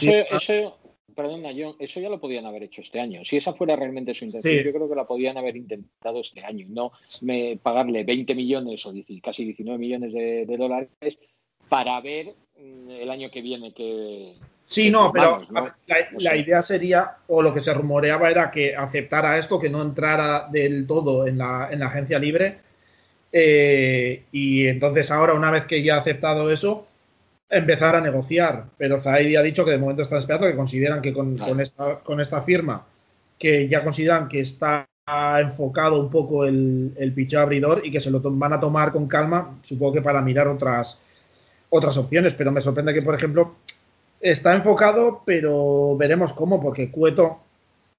[1.13, 3.23] perdona, John, eso ya lo podían haber hecho este año.
[3.25, 6.65] Si esa fuera realmente su intención, yo creo que la podían haber intentado este año.
[6.69, 10.89] No me, pagarle 20 millones o casi 19 millones de, dólares
[11.69, 15.45] para ver mm, el año que viene que, Sí, no, pero
[16.17, 20.47] La, idea sería, o lo que se rumoreaba era que aceptara esto, que no entrara
[20.49, 22.59] del todo en la, en la agencia libre.
[23.33, 26.87] Eh, y entonces ahora, una vez que ya ha aceptado eso,
[27.51, 28.65] empezar a negociar.
[28.77, 32.19] Pero Zaidi ha dicho que de momento están esperando, que consideran que con, esta, con
[32.21, 32.85] esta firma,
[33.37, 34.87] que ya consideran que está
[35.39, 39.59] enfocado un poco el, el abridor y que se lo van a tomar con calma,
[39.61, 41.01] supongo que para mirar otras,
[41.69, 42.33] otras opciones.
[42.33, 43.55] Pero me sorprende que, por ejemplo,
[44.21, 47.41] está enfocado, pero veremos cómo, porque Cueto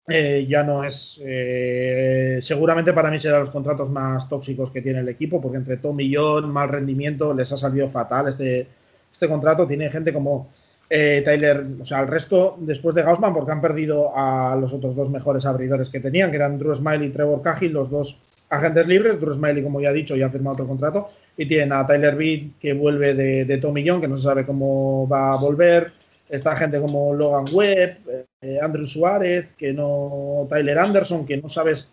[0.08, 1.20] eh, ya no es.
[1.22, 5.76] Eh, seguramente para mí será los contratos más tóxicos que tiene el equipo, porque entre
[5.76, 8.66] Tom y John, mal rendimiento, les ha salido fatal este,
[9.12, 9.66] este contrato.
[9.66, 10.50] Tiene gente como
[10.88, 14.96] eh, Tyler, o sea, el resto después de Gaussman, porque han perdido a los otros
[14.96, 18.86] dos mejores abridores que tenían, que eran Drew Smiley y Trevor Cahill, los dos agentes
[18.86, 19.20] libres.
[19.20, 21.10] Drew Smiley, como ya he dicho, ya ha firmado otro contrato.
[21.36, 24.44] Y tienen a Tyler Beat, que vuelve de, de Tommy John, que no se sabe
[24.44, 26.02] cómo va a volver
[26.32, 31.92] está gente como Logan Webb, eh, Andrew Suárez, que no Tyler Anderson, que no sabes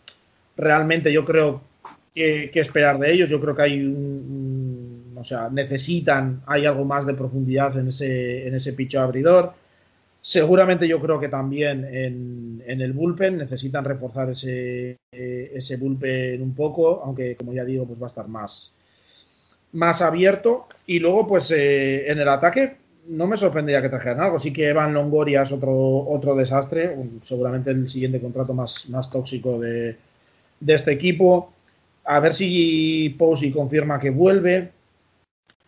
[0.56, 1.62] realmente, yo creo,
[2.14, 3.30] qué, esperar de ellos.
[3.30, 4.49] Yo creo que hay un,
[5.20, 9.54] o sea, necesitan, hay algo más de profundidad en ese, en ese picho abridor.
[10.22, 17.02] Seguramente yo creo que también en, el bullpen necesitan reforzar ese, ese bullpen un poco,
[17.04, 18.74] aunque como ya digo, pues va a estar más,
[19.74, 20.68] más abierto.
[20.86, 24.40] Y luego, pues eh, en el ataque, no me sorprendería que trajeran algo.
[24.40, 25.74] Sí que Evan Longoria es otro,
[26.08, 29.98] otro desastre, seguramente el siguiente contrato más, más tóxico de,
[30.66, 31.54] este equipo.
[32.06, 34.72] A ver si Posey confirma que vuelve,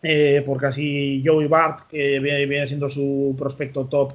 [0.02, 4.12] eh, porque así Joey Bart, que viene, siendo su prospecto top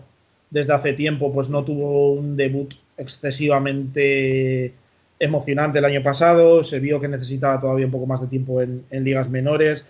[0.49, 4.73] desde hace tiempo, pues no tuvo un debut excesivamente
[5.19, 6.63] emocionante el año pasado.
[6.63, 9.85] Se vio que necesitaba todavía un poco más de tiempo en ligas menores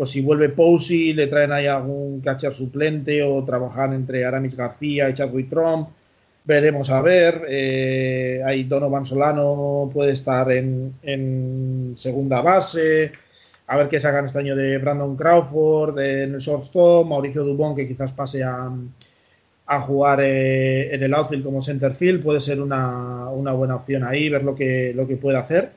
[0.00, 5.10] pues si vuelve Posey, le traen ahí algún catcher suplente o trabajar entre Aramis García
[5.10, 5.90] y Chadwick Trump.
[6.42, 7.44] Veremos a ver.
[7.46, 13.12] Eh, ahí Donovan Solano puede estar en, segunda base.
[13.70, 17.06] A ver qué sacan este año de Brandon Crawford en el shortstop.
[17.06, 18.68] Mauricio Dubón, que quizás pase a,
[19.80, 22.20] jugar eh, en el outfield como centerfield.
[22.20, 25.70] Puede ser una, una, buena opción ahí, ver lo que, lo que puede hacer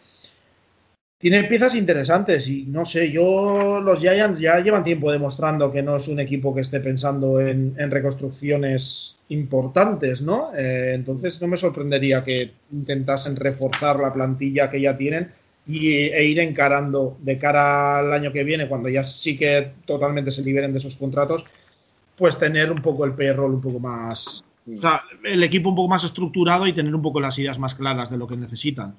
[1.23, 5.95] tiene piezas interesantes y no sé, yo los Giants ya llevan tiempo demostrando que no
[5.95, 10.53] es un equipo que esté pensando en, reconstrucciones importantes, ¿no?
[10.53, 15.31] Eh, entonces no me sorprendería que intentasen reforzar la plantilla que ya tienen
[15.65, 20.31] y, e ir encarando de cara al año que viene, cuando ya sí que totalmente
[20.31, 21.45] se liberen de esos contratos,
[22.15, 24.43] pues tener un poco el payroll un poco más...
[24.65, 27.75] O sea, el equipo un poco más estructurado y tener un poco las ideas más
[27.75, 28.95] claras de lo que necesitan.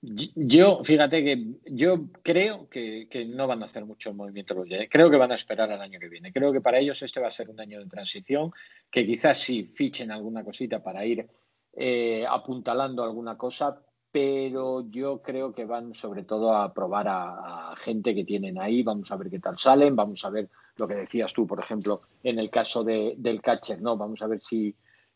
[0.00, 4.88] Yo, fíjate que yo creo que, no van a hacer mucho movimiento los Giants.
[4.90, 6.32] Creo que van a esperar al año que viene.
[6.32, 8.52] Creo que para ellos este va a ser un año de transición,
[8.90, 11.26] que quizás sí fichen alguna cosita para ir
[11.74, 18.14] eh, apuntalando alguna cosa, pero yo creo que van sobre todo a probar a, gente
[18.14, 18.82] que tienen ahí.
[18.82, 22.02] Vamos a ver qué tal salen, vamos a ver lo que decías tú, por ejemplo,
[22.22, 23.96] en el caso del catcher, ¿no?
[23.96, 24.74] Vamos a ver si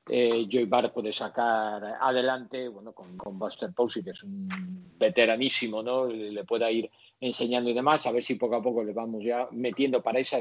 [0.09, 4.49] eh, Joey Bart puede sacar adelante, bueno, con, Buster Posey, que es un
[4.99, 6.07] veteranísimo, ¿no?
[6.07, 6.91] Le pueda ir
[7.21, 10.39] enseñando y demás, a ver si poco a poco le vamos ya metiendo para esa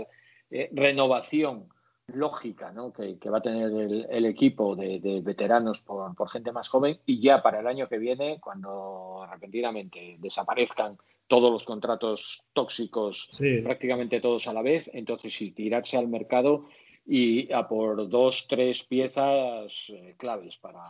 [0.49, 1.67] eh, renovación
[2.07, 2.91] lógica ¿no?
[2.91, 3.71] que, va a tener
[4.09, 8.39] el, equipo de, veteranos por, gente más joven y ya para el año que viene,
[8.39, 10.97] cuando repentinamente desaparezcan
[11.27, 13.29] todos los contratos tóxicos,
[13.63, 16.65] prácticamente todos a la vez, entonces sí, tirarse al mercado
[17.05, 20.83] y a por dos, tres piezas eh, claves para,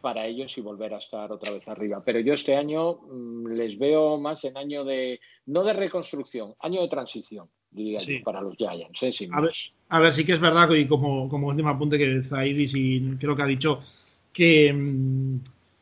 [0.00, 2.02] para ellos y volver a estar otra vez arriba.
[2.04, 6.80] Pero yo este año mm, les veo más en año de, no de reconstrucción, año
[6.80, 9.02] de transición, diría yo, para los Giants.
[9.02, 9.28] ¿eh?
[9.30, 9.52] a, ver,
[9.88, 13.36] a, ver, sí que es verdad, y como, como último apunte que Zaidis y creo
[13.36, 13.82] que ha dicho
[14.32, 15.40] que, mm,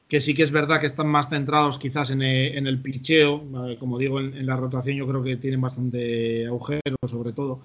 [0.09, 3.43] que sí que es verdad que están más centrados quizás en el, en el picheo,
[3.79, 7.63] como digo, en, en, la rotación yo creo que tienen bastante agujero sobre todo.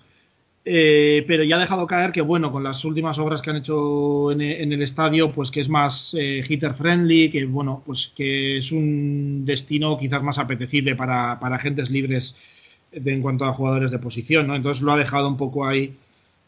[0.66, 4.32] Eh, pero ya ha dejado caer que, bueno, con las últimas obras que han hecho
[4.32, 8.72] en, el estadio, pues que es más eh, hitter friendly, que, bueno, pues que es
[8.72, 12.36] un destino quizás más apetecible para, agentes libres
[12.92, 14.56] en cuanto a jugadores de posición, ¿no?
[14.56, 15.96] Entonces lo ha dejado un poco ahí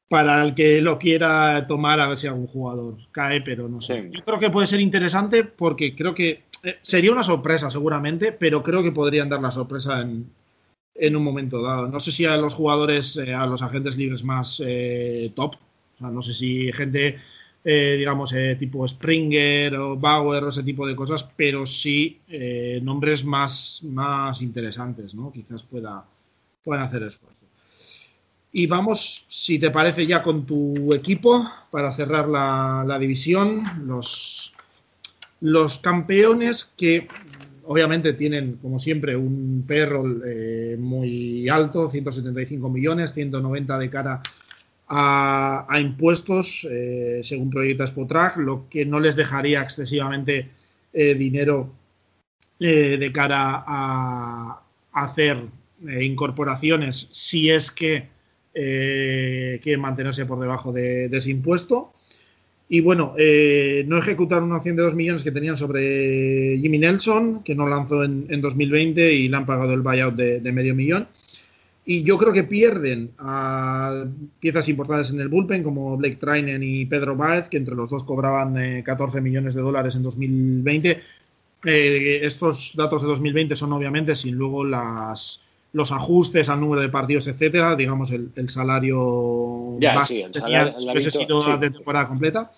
[0.07, 4.09] para el que lo quiera tomar, a ver si algún jugador cae, pero no sé.
[4.11, 8.61] Yo creo que puede ser interesante porque creo que eh, sería una sorpresa seguramente, pero
[8.61, 10.27] creo que podrían dar la sorpresa en,
[10.95, 11.87] en un momento dado.
[11.87, 15.97] No sé si a los jugadores, eh, a los agentes libres más eh, top, o
[15.97, 17.17] sea, no sé si gente,
[17.63, 22.19] eh, digamos, tipo Springer o Bauer o ese tipo de cosas, pero sí
[22.81, 25.31] nombres más, más interesantes, ¿no?
[25.31, 26.05] Quizás pueda,
[26.63, 27.45] puedan hacer esfuerzo.
[28.53, 33.63] Y vamos, si te parece, ya con tu equipo para cerrar la, división.
[33.87, 34.53] Los,
[35.39, 37.07] los campeones que
[37.65, 44.21] obviamente tienen, como siempre, un perro eh, muy alto, 175 millones, 190 de cara
[44.89, 50.49] a, impuestos, eh, según proyecta Spotrack, lo que no les dejaría excesivamente
[50.91, 51.71] eh, dinero
[52.59, 55.41] de cara a, hacer
[56.01, 58.07] incorporaciones si es que
[58.53, 61.93] quieren mantenerse por debajo de ese impuesto.
[62.73, 67.43] Y bueno, eh, no ejecutaron una opción de 2 millones que tenían sobre Jimmy Nelson,
[67.43, 71.09] que no lanzó en, 2020 y le han pagado el buyout de, medio millón.
[71.83, 74.05] Y yo creo que pierden a
[74.39, 78.05] piezas importantes en el bullpen, como Blake Trainen y Pedro Baez, que entre los dos
[78.05, 81.01] cobraban 14 eh, millones de dólares en 2020.
[81.65, 85.40] Eh, estos datos de 2020 son obviamente sin luego las,
[85.73, 91.11] los ajustes al número de partidos, etcétera, digamos el, salario más sí, el salario, hubiese
[91.11, 92.51] sido de temporada completa.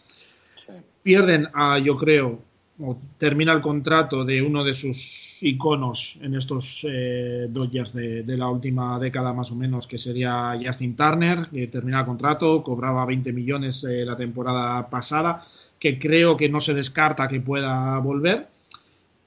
[1.03, 2.39] Pierden a, yo creo,
[2.79, 8.49] o termina el contrato de uno de sus iconos en estos eh, Dodgers de, la
[8.49, 13.31] última década más o menos, que sería Justin Turner, que termina el contrato, cobraba 20
[13.31, 15.43] millones eh, la temporada pasada,
[15.77, 18.47] que creo que no se descarta que pueda volver.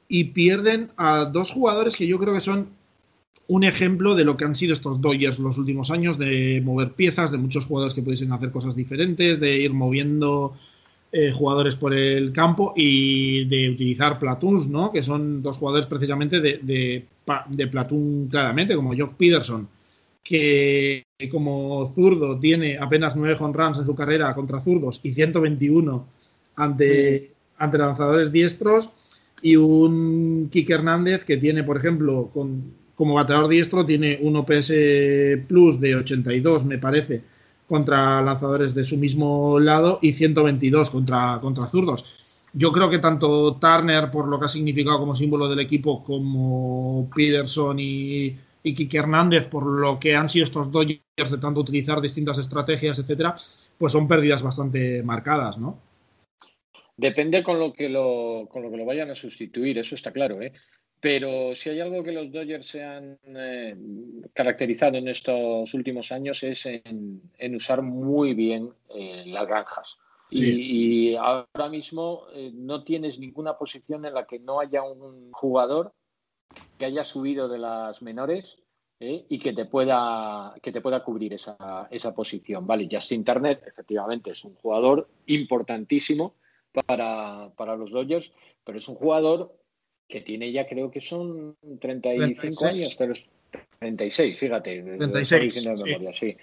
[0.08, 2.68] Y pierden a dos jugadores que yo creo que son
[3.48, 7.30] un ejemplo de lo que han sido estos Dodgers los últimos años, de mover piezas,
[7.30, 10.54] de muchos jugadores que pudiesen hacer cosas diferentes, de ir moviendo
[11.12, 14.92] eh, jugadores por el campo y de utilizar platoons, ¿no?
[14.92, 19.68] Que son dos jugadores precisamente de, de, platoon claramente, como Jock Peterson,
[20.22, 26.06] que como zurdo tiene apenas nueve home runs en su carrera contra zurdos y 121
[26.56, 28.90] ante, ante lanzadores diestros
[29.40, 34.72] y un Kike Hernández que tiene, por ejemplo, con, como bateador diestro, tiene un OPS
[35.46, 37.22] Plus de 82, me parece,
[37.68, 42.16] contra lanzadores de su mismo lado y 122 contra, contra zurdos.
[42.54, 47.10] Yo creo que tanto Turner, por lo que ha significado como símbolo del equipo, como
[47.14, 52.38] Peterson y, y Hernández, por lo que han sido estos Dodgers de tanto utilizar distintas
[52.38, 53.36] estrategias, etcétera,
[53.76, 55.78] pues son pérdidas bastante marcadas, ¿no?
[56.96, 60.40] Depende con lo que lo, con lo que lo vayan a sustituir, eso está claro,
[60.40, 60.54] ¿eh?
[61.00, 63.76] Pero si hay algo que los Dodgers se han eh,
[64.32, 69.96] caracterizado en estos últimos años es en, usar muy bien eh, las granjas.
[70.28, 75.92] Y, ahora mismo eh, no tienes ninguna posición en la que no haya un jugador
[76.78, 78.58] que haya subido de las menores
[78.98, 82.66] y que te pueda que te pueda cubrir esa, esa posición.
[82.66, 86.34] Vale, Justin Turner efectivamente es un jugador importantísimo
[86.72, 88.32] para, para los Dodgers,
[88.64, 89.54] pero es un jugador
[90.08, 93.24] que tiene ya creo que son 35 años, pero es
[93.78, 94.82] 36, fíjate.
[94.82, 95.54] 36.
[95.54, 95.64] sí.
[96.18, 96.36] sí.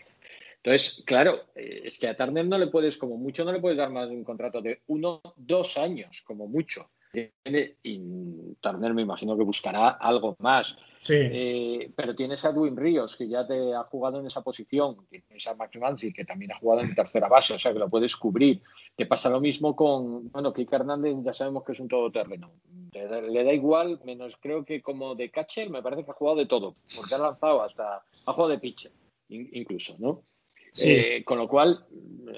[0.64, 3.78] Entonces, claro, eh, es que a Turner no le puedes, como mucho, no le puedes
[3.78, 6.90] dar más de un contrato de uno, dos años, como mucho.
[7.14, 10.76] Y Turner me imagino que buscará algo más.
[11.10, 15.06] Eh, pero tienes a Edwin Ríos, que ya te ha jugado en esa posición.
[15.10, 17.90] Tienes a Max Manzi, que también ha jugado en tercera base, o sea que lo
[17.90, 18.62] puedes cubrir.
[18.96, 22.52] Te pasa lo mismo con, bueno, Kike Hernández ya sabemos que es un todoterreno.
[22.92, 26.38] Le, le da igual, menos creo que como de catcher, me parece que ha jugado
[26.38, 28.92] de todo, porque ha lanzado hasta, ha jugado de pitcher,
[29.30, 30.24] incluso, ¿no?
[30.82, 31.86] Eh, con lo cual,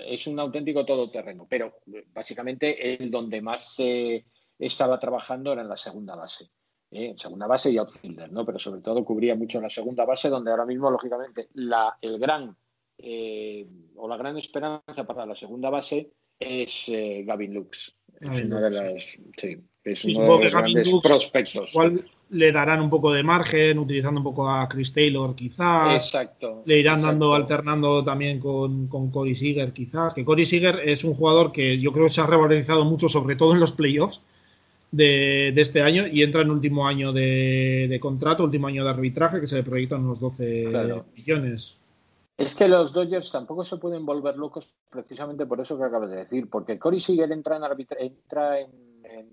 [0.07, 1.47] es un auténtico todoterreno.
[1.49, 1.79] Pero
[2.13, 4.25] básicamente el donde más se
[4.59, 6.49] estaba trabajando era en la segunda base.
[6.95, 7.09] ¿Eh?
[7.09, 8.45] en segunda base y outfielder, ¿no?
[8.45, 12.17] Pero sobre todo cubría mucho en la segunda base, donde ahora mismo, lógicamente, la, el
[12.19, 12.55] gran
[12.97, 17.95] eh, o la gran esperanza para la segunda base es eh, Gavin Lux.
[18.19, 19.03] Es uno de, las,
[19.37, 21.71] sí, es uno de los grandes Lux, prospectos.
[21.71, 26.05] Igual le darán un poco de margen, utilizando un poco a Chris Taylor, quizás.
[26.05, 26.63] Exacto.
[26.65, 30.13] Le irán dando, alternando también con, con Corey Seager, quizás.
[30.13, 33.35] Que Corey Seager es un jugador que yo creo que se ha revalorizado mucho, sobre
[33.35, 34.21] todo en los playoffs
[34.95, 39.47] de, este año y entra en último año de, contrato, último año de arbitraje, que
[39.47, 40.67] se le proyectan unos 12
[41.15, 41.79] millones.
[42.37, 46.17] Es que los Dodgers tampoco se pueden volver locos precisamente por eso que acabas de
[46.17, 47.63] decir, porque Corey Seager entra en,
[47.97, 48.69] entra en,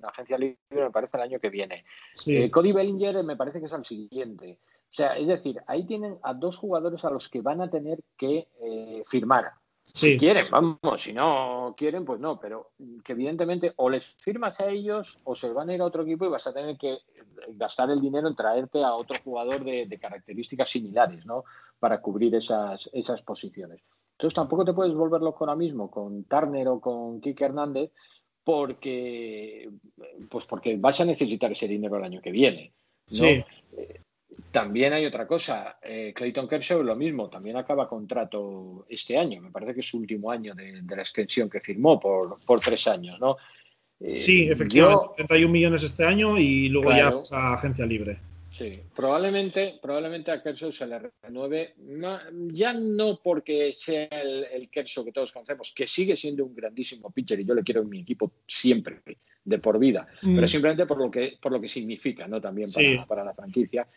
[0.02, 1.84] agencia libre, me parece, el año que viene.
[2.26, 4.58] Eh, Cody Bellinger me parece que es al siguiente.
[4.92, 7.98] O sea, es decir, ahí tienen a dos jugadores a los que van a tener
[8.16, 9.52] que eh, firmar.
[9.94, 12.72] Si quieren, vamos, si no quieren, pues no, pero
[13.04, 16.24] que evidentemente o les firmas a ellos o se van a ir a otro equipo
[16.24, 16.98] y vas a tener que
[17.48, 21.44] gastar el dinero en traerte a otro jugador de, características similares, ¿no?
[21.78, 23.82] Para cubrir esas, esas posiciones.
[24.12, 27.90] Entonces tampoco te puedes volver loco ahora mismo con Turner o con Kike Hernández
[28.44, 29.70] porque,
[30.30, 32.72] pues porque vas a necesitar ese dinero el año que viene.
[33.10, 33.24] ¿no?
[33.24, 34.01] Eh,
[34.50, 35.78] También hay otra cosa.
[35.82, 39.40] Eh, Clayton Kershaw lo mismo, también acaba contrato este año.
[39.40, 42.86] Me parece que es su último año de, la extensión que firmó por, por tres
[42.86, 43.36] años, ¿no?
[44.00, 48.18] Eh, sí, efectivamente, 31 millones este año y luego ya a agencia libre.
[48.50, 51.74] Sí, probablemente, probablemente a Kershaw se le renueve,
[52.52, 57.10] ya no porque sea el, el Kershaw que todos conocemos, que sigue siendo un grandísimo
[57.10, 59.00] pitcher y yo le quiero en mi equipo siempre,
[59.42, 60.34] de por vida, mm.
[60.34, 62.42] pero simplemente por lo que, por lo que significa, ¿no?
[62.42, 63.88] También para, para la franquicia,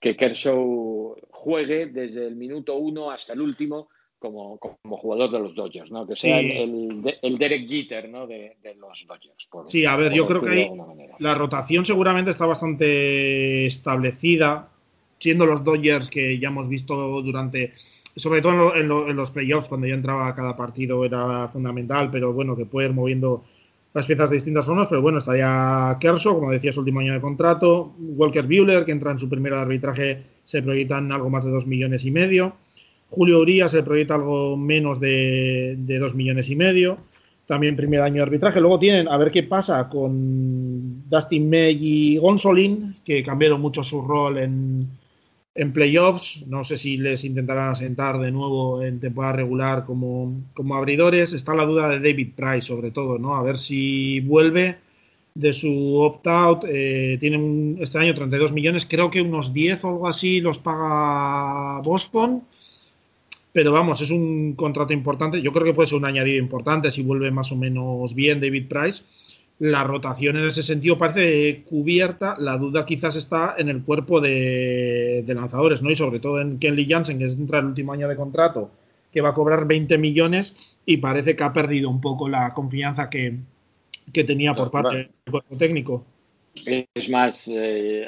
[0.00, 3.88] que Kershaw juegue desde el minuto uno hasta el último
[4.18, 6.06] como, como jugador de los Dodgers, ¿no?
[6.06, 8.26] Que sea el, el, Derek Jeter, ¿no?
[8.26, 9.48] De, los Dodgers.
[9.66, 10.70] sí, a ver, yo creo que ahí
[11.18, 14.68] la rotación seguramente está bastante establecida,
[15.18, 17.72] siendo los Dodgers que ya hemos visto durante,
[18.14, 22.54] sobre todo en, en los playoffs, cuando ya entraba cada partido era fundamental, pero bueno,
[22.56, 23.44] que puede ir moviendo
[23.92, 27.20] las piezas de distintas formas, pero bueno, estaría Kershaw, como decía, su último año de
[27.20, 31.66] contrato, Walker Buehler, que entra en su primer arbitraje, se proyectan algo más de dos
[31.66, 32.54] millones y medio,
[33.10, 36.96] Julio Urias se proyecta algo menos de, de 2 millones y medio,
[37.44, 38.60] también primer año de arbitraje.
[38.60, 44.00] Luego tienen, a ver qué pasa con Dustin May y Gonsolin, que cambiaron mucho su
[44.02, 44.88] rol en,
[45.54, 46.44] en playoffs.
[46.46, 51.32] No sé si les intentarán asentar de nuevo en temporada regular como, como abridores.
[51.32, 53.36] Está la duda de David Price, sobre todo, ¿no?
[53.36, 54.78] A ver si vuelve
[55.34, 56.64] de su opt-out.
[56.68, 61.80] Eh, tienen este año 32 millones, creo que unos 10 o algo así los paga
[61.82, 62.42] Boston.
[63.52, 65.42] Pero vamos, es un contrato importante.
[65.42, 68.68] Yo creo que puede ser un añadido importante si vuelve más o menos bien David
[68.68, 69.02] Price
[69.60, 72.34] la rotación en ese sentido parece cubierta.
[72.38, 75.90] La duda quizás está en el cuerpo de, lanzadores, ¿no?
[75.90, 78.70] Y sobre todo en Kenley Jansen, que entra el último año de contrato,
[79.12, 80.56] que va a cobrar 20 millones
[80.86, 83.36] y parece que ha perdido un poco la confianza que,
[84.12, 86.06] tenía por parte del cuerpo técnico.
[86.94, 88.06] Es más, eh,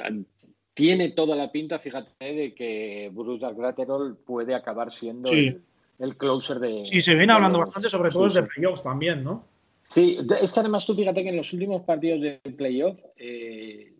[0.72, 6.86] tiene toda la pinta, fíjate, de que Bruce Gratterall puede acabar siendo el, closer de.
[6.86, 9.51] Sí, se viene hablando bastante, sobre todo desde playoffs también, ¿no?
[9.92, 13.92] Sí, es que además tú fíjate que en los últimos partidos del playoff, eh,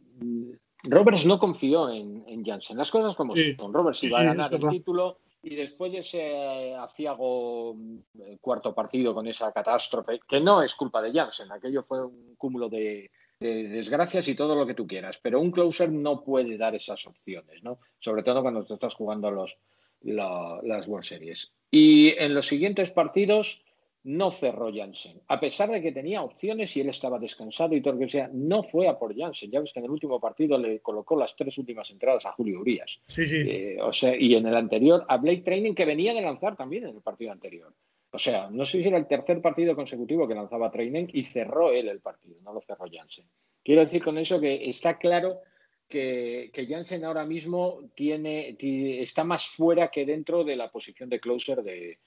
[0.85, 2.79] Roberts no confió en, en Janssen.
[2.79, 3.75] Las cosas como son.
[3.75, 7.77] Roberts iba a ganar el título y después de ese aciago
[8.19, 12.37] eh, cuarto partido con esa catástrofe, que no es culpa de Janssen, aquello fue un
[12.37, 16.75] cúmulo de, desgracias y todo lo que tú quieras, pero un closer no puede dar
[16.75, 17.81] esas opciones, ¿no?
[17.99, 19.59] Sobre todo cuando te estás jugando los,
[20.01, 21.51] las World Series.
[21.71, 23.63] Y en los siguientes partidos
[24.05, 27.95] no cerró Jansen, a pesar de que tenía opciones y él estaba descansado y todo
[27.95, 29.51] lo que sea, no fue a por Jansen.
[29.51, 32.61] Ya ves que en el último partido le colocó las tres últimas entradas a Julio
[32.61, 33.01] Urias.
[33.07, 33.43] Sí, sí.
[33.47, 36.85] Eh, o sea, y en el anterior a Blake Training que venía de lanzar también
[36.85, 37.73] en el partido anterior.
[38.11, 41.71] O sea, no sé si era el tercer partido consecutivo que lanzaba Training y cerró
[41.71, 43.25] él el partido, no lo cerró Jansen.
[43.65, 45.41] Quiero decir con eso que está claro
[45.89, 48.57] que, que Jansen ahora mismo tiene,
[49.01, 51.99] está más fuera que dentro de la posición de closer de,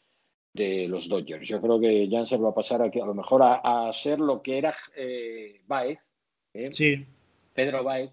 [0.55, 1.47] de los Dodgers.
[1.47, 4.57] Yo creo que Janssen va a pasar a, a lo mejor a, ser lo que
[4.57, 6.09] era eh, Baez,
[6.53, 6.69] ¿eh?
[6.71, 7.05] sí.
[7.53, 8.11] Pedro Baez,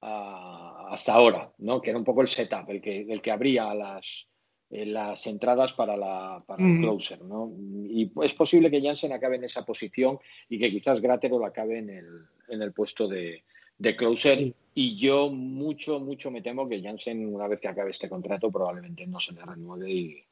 [0.00, 1.80] hasta ahora, ¿no?
[1.80, 4.26] que era un poco el setup, el que, el que abría las,
[4.70, 7.22] eh, las entradas para, la, para el closer.
[7.22, 7.52] ¿no?
[7.84, 10.18] Y es posible que Janssen acabe en esa posición
[10.48, 12.06] y que quizás Gratero acabe en el,
[12.48, 13.44] en el puesto de,
[13.78, 14.54] de closer.
[14.74, 19.06] Y yo mucho, mucho me temo que Janssen, una vez que acabe este contrato, probablemente
[19.06, 20.24] no se le renueve y,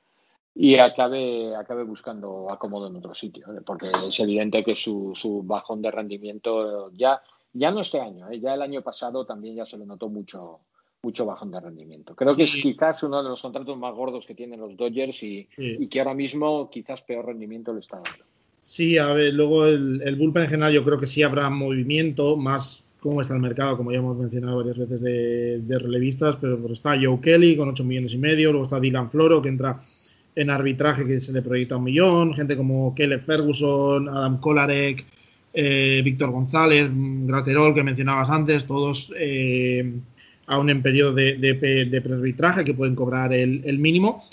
[0.55, 3.61] y acabe, acabe buscando acomodo en otro sitio, ¿eh?
[3.65, 7.23] porque es evidente que su, su, bajón de rendimiento ya,
[7.53, 8.41] ya no este año, ¿eh?
[8.41, 10.61] ya el año pasado también ya se le notó mucho,
[11.03, 12.15] mucho bajón de rendimiento.
[12.15, 15.49] Creo que es quizás uno de los contratos más gordos que tienen los Dodgers y,
[15.57, 18.25] y, que ahora mismo quizás peor rendimiento le está dando.
[18.65, 22.37] Sí, a ver, luego el, el bullpen en general yo creo que sí habrá movimiento,
[22.37, 26.59] más cómo está el mercado, como ya hemos mencionado varias veces de, de relevistas, pero
[26.59, 29.81] pues está Joe Kelly con 8 millones y medio, luego está Dylan Floro que entra
[30.41, 35.05] en arbitraje que se le proyecta un millón, gente como Caleb Ferguson, Adam Kolarek,
[35.53, 39.93] eh, Víctor González, Graterol, que mencionabas antes, todos eh,
[40.47, 44.25] aún en periodo de, de, prearbitraje que pueden cobrar el, mínimo.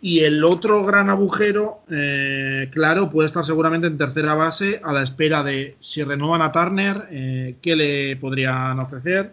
[0.00, 5.02] Y el otro gran agujero, eh, claro, puede estar seguramente en tercera base a la
[5.02, 9.30] espera de si renuevan a Turner, qué le podrían ofrecer.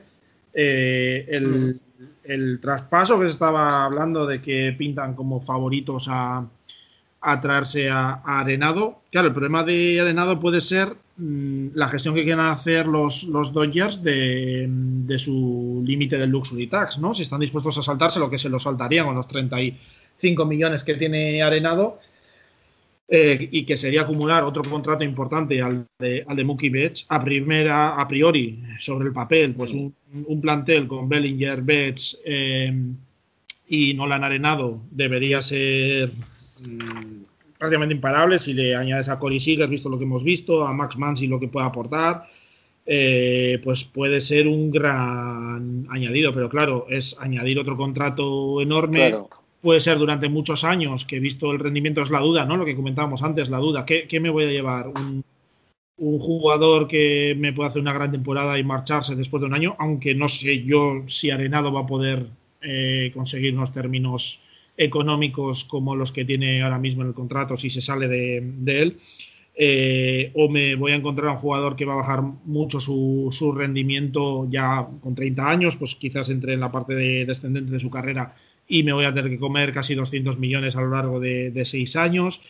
[0.53, 1.80] el,
[2.23, 6.47] el traspaso que se estaba hablando de que pintan como favoritos a,
[7.41, 9.01] traerse a, Arenado.
[9.11, 13.53] Claro, el problema de Arenado puede ser mm, la gestión que quieran hacer los, los
[13.53, 14.69] Dodgers de,
[15.17, 17.13] su límite del Luxury Tax, ¿no?
[17.13, 20.95] Si están dispuestos a saltarse lo que se lo saltarían con los 35 millones que
[20.95, 21.99] tiene Arenado.
[23.13, 27.21] Eh, y que sería acumular otro contrato importante al de, al de Mookie Betts, a
[27.21, 32.73] primera, a priori, sobre el papel, pues un, un plantel con Bellinger, Betts eh,
[33.67, 36.13] y Nolan Arenado debería ser
[36.65, 37.23] mmm,
[37.57, 40.97] prácticamente imparable si le añades a Corey Seager, visto lo que hemos visto, a Max
[40.97, 42.29] Mansi lo que puede aportar,
[42.85, 49.09] eh, pues puede ser un gran añadido, pero claro, es añadir otro contrato enorme.
[49.09, 52.57] Claro puede ser durante muchos años, que he visto el rendimiento es la duda, ¿no?
[52.57, 53.85] Lo que comentábamos antes, la duda.
[53.85, 54.88] ¿Qué, me voy a llevar?
[54.88, 55.23] Un,
[55.97, 60.15] jugador que me pueda hacer una gran temporada y marcharse después de un año, aunque
[60.15, 62.25] no sé yo si Arenado va a poder
[62.63, 64.41] eh, conseguir unos términos
[64.77, 68.97] económicos como los que tiene ahora mismo en el contrato si se sale de, él.
[69.53, 73.51] Eh, o me voy a encontrar un jugador que va a bajar mucho su, su,
[73.51, 77.91] rendimiento ya con 30 años, pues quizás entre en la parte de descendente de su
[77.91, 78.33] carrera
[78.72, 81.65] y me voy a tener que comer casi 200 millones a lo largo de, de
[81.65, 82.41] seis años.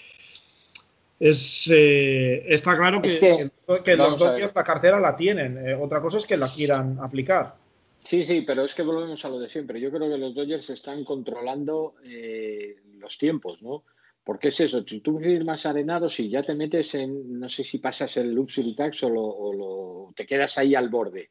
[1.20, 3.50] Es, eh, está claro que, es que,
[3.84, 5.58] que los Dodgers la cartera la tienen.
[5.58, 7.56] Eh, otra cosa es que la quieran aplicar.
[8.04, 9.82] Sí, sí, pero es que volvemos a lo de siempre.
[9.82, 13.84] Yo creo que los Dodgers están controlando eh, los tiempos, ¿no?
[14.24, 17.80] Porque es eso, si tú firmas arenado, si ya te metes en, no sé si
[17.80, 21.30] pasas el luxury tax o, lo, o lo, te quedas ahí al borde.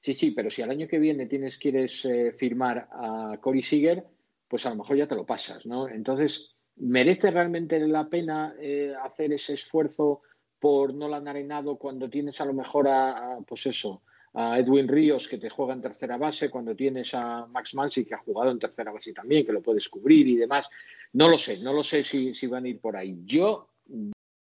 [0.00, 4.04] Sí, sí, pero si al año que viene tienes, quieres eh, firmar a Corey Seager,
[4.52, 5.88] pues a lo mejor ya te lo pasas, ¿no?
[5.88, 10.20] Entonces, ¿merece realmente la pena eh, hacer ese esfuerzo
[10.58, 14.02] por no han Arenado cuando tienes a lo mejor a, a, pues eso,
[14.34, 18.14] a Edwin Ríos que te juega en tercera base, cuando tienes a Max Mansi que
[18.14, 20.68] ha jugado en tercera base también, que lo puedes cubrir y demás?
[21.14, 23.22] No lo sé, no lo sé si, si van a ir por ahí.
[23.24, 23.70] Yo,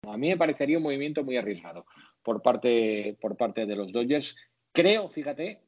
[0.04, 1.84] a mí me parecería un movimiento muy arriesgado
[2.22, 4.34] por parte, por parte de los Dodgers.
[4.72, 5.60] Creo, fíjate,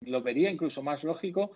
[0.00, 1.52] lo vería incluso más lógico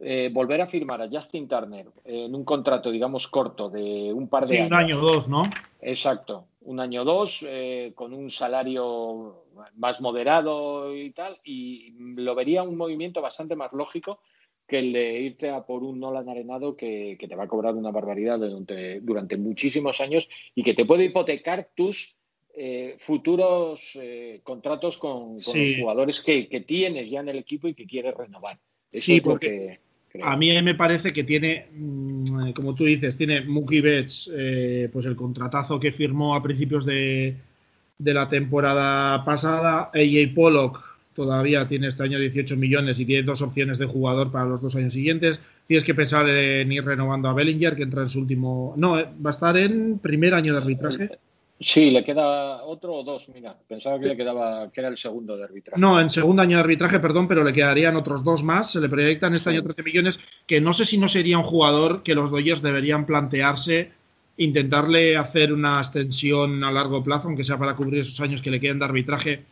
[0.00, 4.46] eh, volver a firmar a Justin Turner en un contrato, digamos, corto de un par
[4.46, 4.70] de sí, años.
[4.70, 5.50] un año o dos, ¿no?
[5.80, 9.44] Exacto, un año o dos, eh, con un salario
[9.76, 14.20] más moderado y tal, y lo vería un movimiento bastante más lógico
[14.68, 17.74] que el de irte a por un Nolan Arenado que, que te va a cobrar
[17.74, 22.16] una barbaridad durante, durante, muchísimos años y que te puede hipotecar tus
[22.54, 25.72] eh, futuros eh, contratos con, con sí.
[25.72, 28.58] los jugadores que, que, tienes ya en el equipo y que quieres renovar.
[28.92, 29.87] Eso sí, es porque Creo.
[30.22, 35.06] A mí me parece que tiene, mmm, como tú dices, tiene Mookie Betts, eh, pues
[35.06, 37.36] el contratazo que firmó a principios de,
[37.98, 39.90] de la temporada pasada.
[39.94, 44.44] AJ Pollock todavía tiene este año 18 millones y tiene dos opciones de jugador para
[44.44, 45.40] los dos años siguientes.
[45.66, 48.74] Tienes que pensar en ir renovando a Bellinger, que entra en su último.
[48.76, 51.18] No, eh, va a estar en primer año de arbitraje.
[51.60, 53.56] Sí, le queda otro o dos, mira.
[53.66, 55.80] Pensaba que le quedaba, que era el segundo de arbitraje.
[55.80, 58.70] No, en segundo año de arbitraje, perdón, pero le quedarían otros dos más.
[58.70, 59.56] Se le proyectan este sí.
[59.56, 63.06] año 13 millones, que no sé si no sería un jugador que los Dodgers deberían
[63.06, 63.90] plantearse,
[64.36, 68.60] intentarle hacer una extensión a largo plazo, aunque sea para cubrir esos años que le
[68.60, 69.42] queden de arbitraje,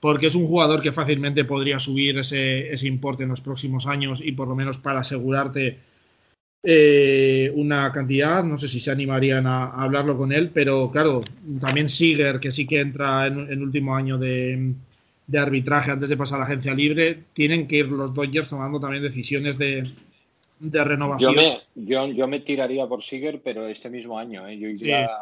[0.00, 4.22] porque es un jugador que fácilmente podría subir ese, ese importe en los próximos años
[4.24, 5.78] y por lo menos para asegurarte
[6.64, 11.20] eh, una cantidad, no sé si se animarían a, a, hablarlo con él, pero claro,
[11.60, 14.72] también Siger, que sí que entra en el último año de,
[15.26, 18.78] de, arbitraje antes de pasar a la agencia libre, tienen que ir los Dodgers tomando
[18.78, 19.82] también decisiones de,
[20.60, 21.34] de renovación.
[21.34, 24.56] Yo me, yo, yo me, tiraría por Siger, pero este mismo año, ¿eh?
[24.56, 25.12] yo iría sí.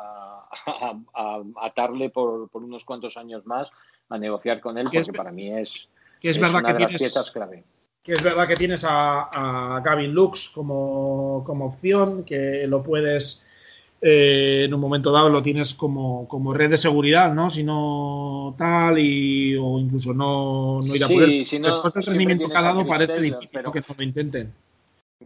[0.66, 3.70] a, a, atarle por, por, unos cuantos años más
[4.10, 5.88] a negociar con él, porque es, para mí es,
[6.20, 7.64] que es, es verdad una que de las tienes, piezas clave
[8.02, 13.42] que es verdad que tienes a, a Gavin Lux como, como, opción, que lo puedes
[14.02, 17.50] eh, en un momento dado lo tienes como, como, red de seguridad, ¿no?
[17.50, 21.46] Si no tal, y, o incluso no, no ir a sí, por él.
[21.46, 23.70] Si no, Después del rendimiento que ha dado, parece difícil pero...
[23.70, 24.52] que no lo intenten.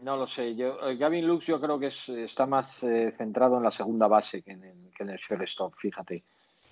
[0.03, 0.57] No lo sé.
[0.57, 4.09] Yo, eh, Gavin Lux yo creo que es, está más eh, centrado en la segunda
[4.09, 6.25] base que en el, que en el shortstop, fíjate.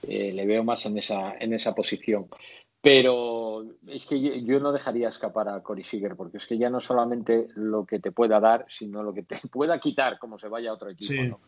[0.02, 2.26] Eh, le veo más en esa, en esa posición.
[2.82, 6.80] Pero es que yo no dejaría escapar a Corey Seager, porque es que ya no
[6.80, 10.70] solamente lo que te pueda dar, sino lo que te pueda quitar, como se vaya
[10.70, 11.12] a otro equipo.
[11.12, 11.28] Sí.
[11.28, 11.40] ¿no?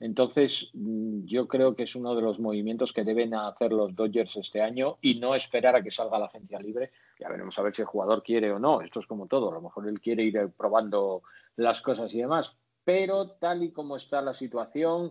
[0.00, 4.36] Entonces, mm, yo creo que es uno de los movimientos que deben hacer los Dodgers
[4.36, 6.92] este año y no esperar a que salga la agencia libre.
[7.18, 8.82] Ya veremos a ver si el jugador quiere o no.
[8.82, 9.50] Esto es como todo.
[9.50, 11.22] A lo mejor él quiere ir probando
[11.56, 12.54] las cosas y demás.
[12.84, 15.10] Pero tal y como está la situación,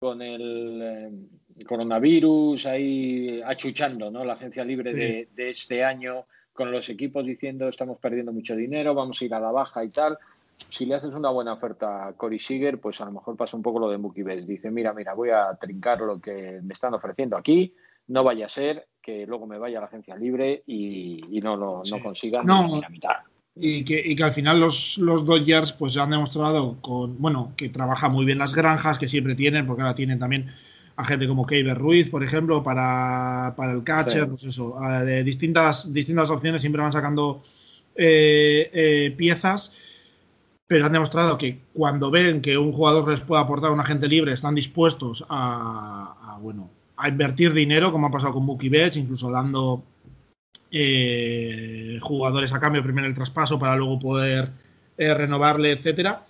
[0.00, 4.24] con el eh, coronavirus ahí achuchando ¿no?
[4.24, 4.96] la agencia libre sí.
[4.96, 6.24] de, de, este año,
[6.54, 9.90] con los equipos diciendo estamos perdiendo mucho dinero, vamos a ir a la baja y
[9.90, 10.16] tal.
[10.70, 13.62] Si le haces una buena oferta a Corey Seager, pues a lo mejor pasa un
[13.62, 14.46] poco lo de Mookie Betts.
[14.46, 17.74] Dice, mira, mira, voy a trincar lo que me están ofreciendo aquí,
[18.08, 21.58] no vaya a ser que luego me vaya a la agencia libre y, y no,
[21.58, 21.92] no, sí.
[21.94, 22.66] no consiga no.
[22.66, 23.16] ni la mitad
[23.54, 27.68] y que, y que, al final los, los Dodgers pues han demostrado con bueno que
[27.68, 30.50] trabaja muy bien las granjas que siempre tienen porque ahora tienen también
[31.00, 35.94] a gente como Keiber Ruiz, por ejemplo, para, para el catcher, pues eso, de distintas,
[35.94, 37.42] distintas opciones siempre van sacando
[37.94, 39.72] eh, eh, piezas,
[40.66, 44.34] pero han demostrado que cuando ven que un jugador les puede aportar un agente libre,
[44.34, 49.82] están dispuestos a, bueno, a invertir dinero, como ha pasado con Mookie Betts, incluso dando
[50.72, 54.50] eh, jugadores a cambio primero el traspaso para luego poder
[54.96, 56.26] renovarle, etcétera.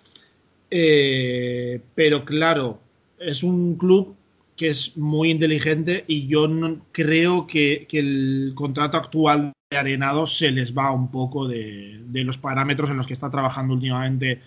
[0.70, 2.80] pero claro,
[3.18, 4.16] es un club
[4.60, 10.50] que es muy inteligente y yo no, creo que, el contrato actual de Arenado se
[10.50, 14.42] les va un poco de, los parámetros en los que está trabajando últimamente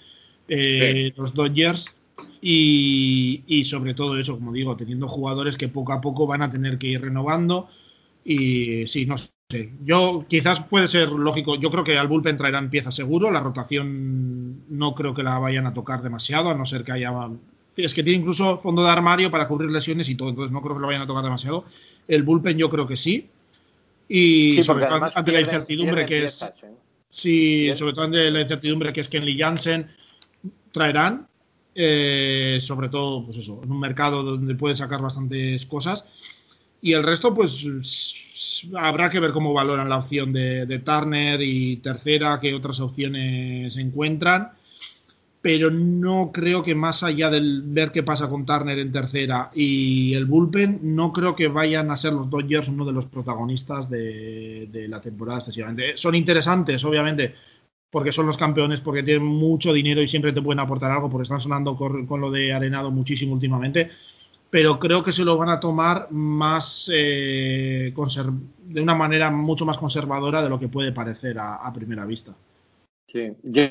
[0.48, 1.96] eh, los Dodgers
[2.40, 6.78] y, sobre todo eso, como digo, teniendo jugadores que poco a poco van a tener
[6.78, 7.68] que ir renovando
[8.24, 9.33] y sí, no sé.
[9.84, 14.64] Yo quizás puede ser lógico, yo creo que al bullpen traerán piezas seguro, la rotación
[14.70, 17.12] no creo que la vayan a tocar demasiado, a no ser que haya
[17.76, 20.76] es que tiene incluso fondo de armario para cubrir lesiones y todo, entonces no creo
[20.76, 21.64] que lo vayan a tocar demasiado.
[22.08, 23.30] El bullpen yo creo que sí.
[24.08, 26.44] Y sobre todo ante la incertidumbre que es...
[26.44, 26.52] ¿eh?
[27.10, 29.88] Sí, sobre todo ante la incertidumbre que es Kenley Jansen
[30.72, 31.28] traerán,
[31.76, 36.08] eh, sobre todo, pues eso, en un mercado donde pueden sacar bastantes cosas.
[36.82, 37.66] Y el resto, pues
[38.76, 43.78] habrá que ver cómo valoran la opción de, de Turner y tercera, qué otras opciones
[43.78, 44.52] encuentran
[45.44, 50.14] pero no creo que más allá del ver qué pasa con Turner en tercera y
[50.14, 54.86] el bullpen, no creo que vayan a ser los Dodgers uno de los protagonistas de,
[54.88, 55.98] la temporada excesivamente.
[55.98, 57.36] Son interesantes, obviamente,
[57.90, 61.24] porque son los campeones, porque tienen mucho dinero y siempre te pueden aportar algo, porque
[61.24, 63.92] están sonando con, lo de Arenado muchísimo últimamente,
[64.54, 69.80] pero creo que se lo van a tomar más eh, de una manera mucho más
[69.80, 72.36] conservadora de lo que puede parecer a primera vista.
[73.14, 73.70] Sí, yo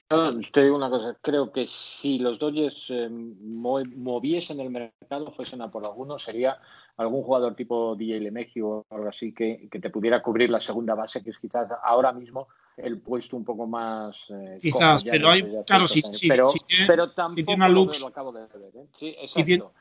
[0.52, 5.70] te digo una cosa, creo que si los Dodgers eh, moviesen el mercado, fuesen a
[5.70, 6.58] por alguno, sería
[6.96, 11.24] algún jugador tipo DJ LeMahieu o algo así que, te pudiera cubrir la segunda base,
[11.24, 12.46] que es quizás ahora mismo
[12.76, 14.16] el puesto un poco más...
[14.30, 15.42] Eh, quizás, pero hay...
[15.66, 18.72] Claro, sí, sí, pero, sí, pero tampoco lo acabo de ver.
[18.76, 18.86] ¿eh?
[18.96, 19.72] Sí, exacto.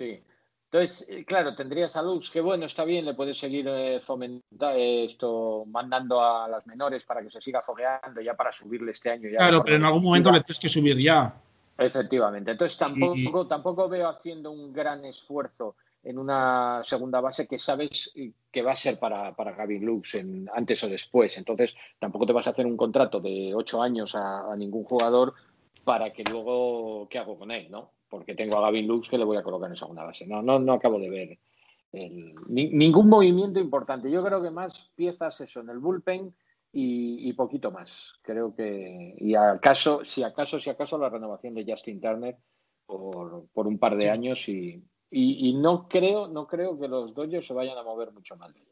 [0.00, 0.18] Sí.
[0.72, 4.70] Entonces, eh, claro, tendrías a Lux, que bueno, está bien, le puedes seguir eh, fomentando
[4.70, 9.10] eh, esto, mandando a las menores para que se siga fogueando ya para subirle este
[9.10, 9.28] año.
[9.36, 11.34] claro, pero en algún momento le tienes que subir ya.
[11.76, 12.52] Efectivamente.
[12.52, 18.10] Entonces tampoco, tampoco veo haciendo un gran esfuerzo en una segunda base que sabes
[18.50, 21.36] que va a ser para, para Gavin Lux en, antes o después.
[21.36, 25.34] Entonces tampoco te vas a hacer un contrato de ocho años a, a ningún jugador
[25.84, 27.70] para que luego, ¿qué hago con él?
[27.70, 27.90] ¿no?
[28.10, 30.26] Porque tengo a Gavin Lux que le voy a colocar en segunda base.
[30.26, 31.38] No, no, no acabo de ver
[31.92, 34.10] ningún movimiento importante.
[34.10, 36.34] Yo creo que más piezas eso en el bullpen
[36.72, 38.14] y, poquito más.
[38.22, 42.36] Creo que y acaso, si acaso, si acaso la renovación de Justin Turner
[42.86, 47.54] por, un par de años y, y, no creo, no creo que los Dodgers se
[47.54, 48.66] vayan a mover mucho más de ella.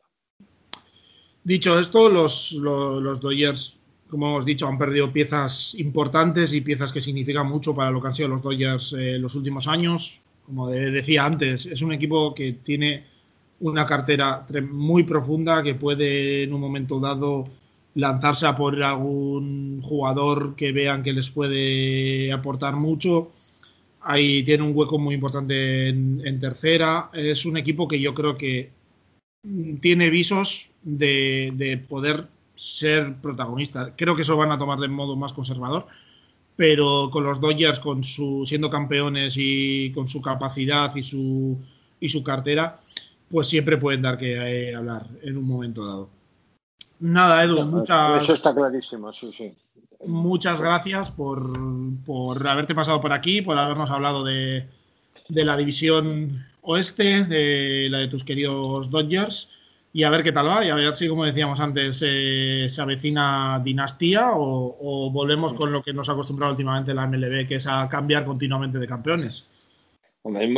[1.43, 3.78] Dicho esto, los, los, los Dodgers
[4.09, 8.09] como hemos dicho, han perdido piezas importantes y piezas que significan mucho para lo que
[8.09, 10.23] han sido los Dodgers eh, los últimos años.
[10.47, 13.05] Como decía antes, es un equipo que tiene
[13.61, 17.49] una cartera muy profunda que puede en un momento dado
[17.95, 23.31] lanzarse a por algún jugador que vean que les puede aportar mucho.
[24.01, 27.11] Ahí tiene un hueco muy importante en tercera.
[27.13, 28.71] Es un equipo que yo creo que
[29.81, 32.29] tiene visos de poder
[32.59, 33.95] ser protagonista.
[33.97, 35.87] Creo que eso van a tomar de modo más conservador,
[36.57, 41.57] pero con los Dodgers, con su siendo campeones y con su capacidad y su
[42.01, 42.81] y su cartera,
[43.31, 46.11] pues siempre pueden dar que eh, hablar en un momento dado.
[47.01, 48.25] Nada, Edu, muchas.
[48.25, 49.55] Eso está clarísimo, sí, sí.
[50.07, 51.53] Muchas gracias por,
[52.05, 54.67] por haberte pasado por aquí, por habernos hablado de,
[55.29, 59.51] de la división oeste, de la de tus queridos Dodgers
[59.93, 63.61] y a ver qué tal va y a ver si, como decíamos antes, se avecina
[63.65, 67.89] dinastía o, volvemos con lo que nos ha acostumbrado últimamente la MLB, que es a
[67.89, 69.49] cambiar continuamente de campeones.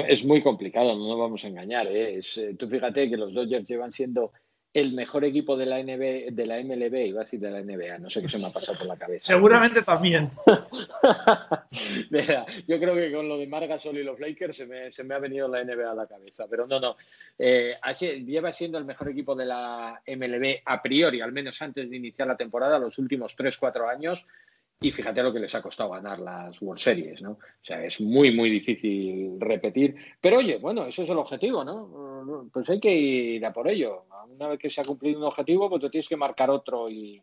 [0.08, 1.86] es muy complicado, no nos vamos a engañar.
[1.86, 2.20] ¿eh?
[2.36, 4.32] Eh, tú fíjate que los Dodgers llevan siendo
[4.72, 7.98] el mejor equipo de la NBA, de la MLB, iba a decir de la NBA,
[7.98, 9.32] no sé qué se me ha pasado por la cabeza.
[9.32, 10.30] Seguramente también.
[12.68, 15.18] yo creo que con lo de Margasol y los Lakers se me, se me, ha
[15.18, 16.96] venido la NBA a la cabeza, pero no, no.
[17.36, 21.90] Eh, así, lleva siendo el mejor equipo de la MLB a priori, al menos antes
[21.90, 24.24] de iniciar la temporada, los últimos 3-4 años,
[24.82, 27.32] y fíjate lo que les ha costado ganar las World Series, ¿no?
[27.32, 29.94] O sea, es muy, muy difícil repetir.
[30.18, 32.48] Pero oye, bueno, eso es el objetivo, ¿no?
[32.50, 34.06] Pues hay que ir a por ello.
[34.30, 37.22] Una vez que se ha cumplido un objetivo, pues tú tienes que marcar otro y,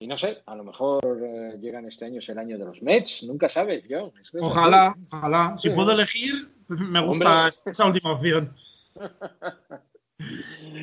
[0.00, 3.22] no sé, a lo mejor eh, llegan este año, es el año de los Mets,
[3.22, 4.12] nunca sabes, yo.
[4.40, 5.54] Ojalá, ojalá.
[5.56, 8.52] Si puedo elegir, me gusta esa última opción.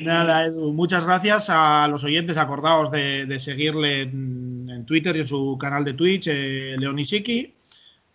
[0.04, 2.36] Nada, Edu, muchas gracias a los oyentes.
[2.36, 7.54] Acordaos de, seguirle en, Twitter y en su canal de Twitch, eh, Leonisiki.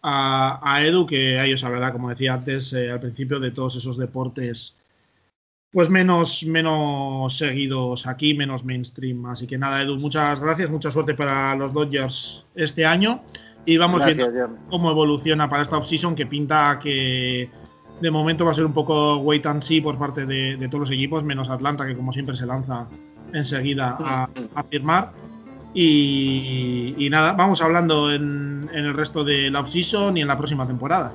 [0.01, 3.97] A, Edu, que a ellos hablará, como decía antes eh, al principio, de todos esos
[3.97, 4.75] deportes
[5.71, 9.25] pues menos, menos seguidos aquí, menos mainstream.
[9.25, 13.21] Así que nada, Edu, muchas gracias, mucha suerte para los Dodgers este año.
[13.65, 14.27] Y vamos viendo
[14.69, 17.49] cómo evoluciona para esta offseason, que pinta que
[18.01, 20.91] de momento va a ser un poco wait and see por parte de, todos los
[20.91, 22.88] equipos, menos Atlanta, que como siempre se lanza
[23.34, 25.11] enseguida a, firmar.
[25.73, 31.13] Y, nada, vamos hablando en, el resto de la offseason y en la próxima temporada.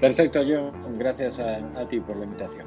[0.00, 0.70] Perfecto, yo.
[0.98, 2.66] Gracias a, ti por la invitación.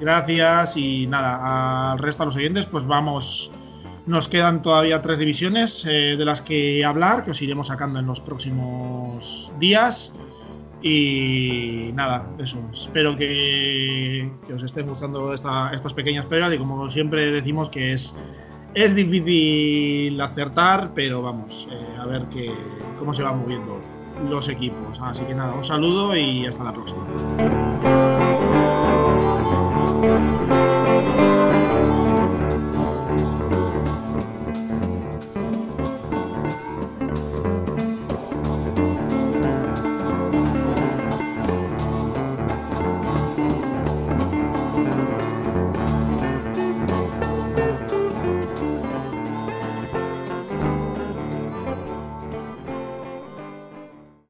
[0.00, 3.52] Gracias y nada, al resto de los oyentes, pues vamos.
[4.06, 8.06] Nos quedan todavía tres divisiones eh, de las que hablar, que os iremos sacando en
[8.06, 10.12] los próximos días.
[10.82, 12.58] Y nada, eso.
[12.72, 18.16] Espero que, os estén gustando estas pequeñas pruebas y como siempre decimos que es,
[18.74, 22.50] es difícil acertar, pero vamos, eh, a ver que,
[22.98, 23.78] cómo se van moviendo
[24.28, 25.00] los equipos.
[25.00, 27.06] Así que nada, un saludo y hasta la próxima.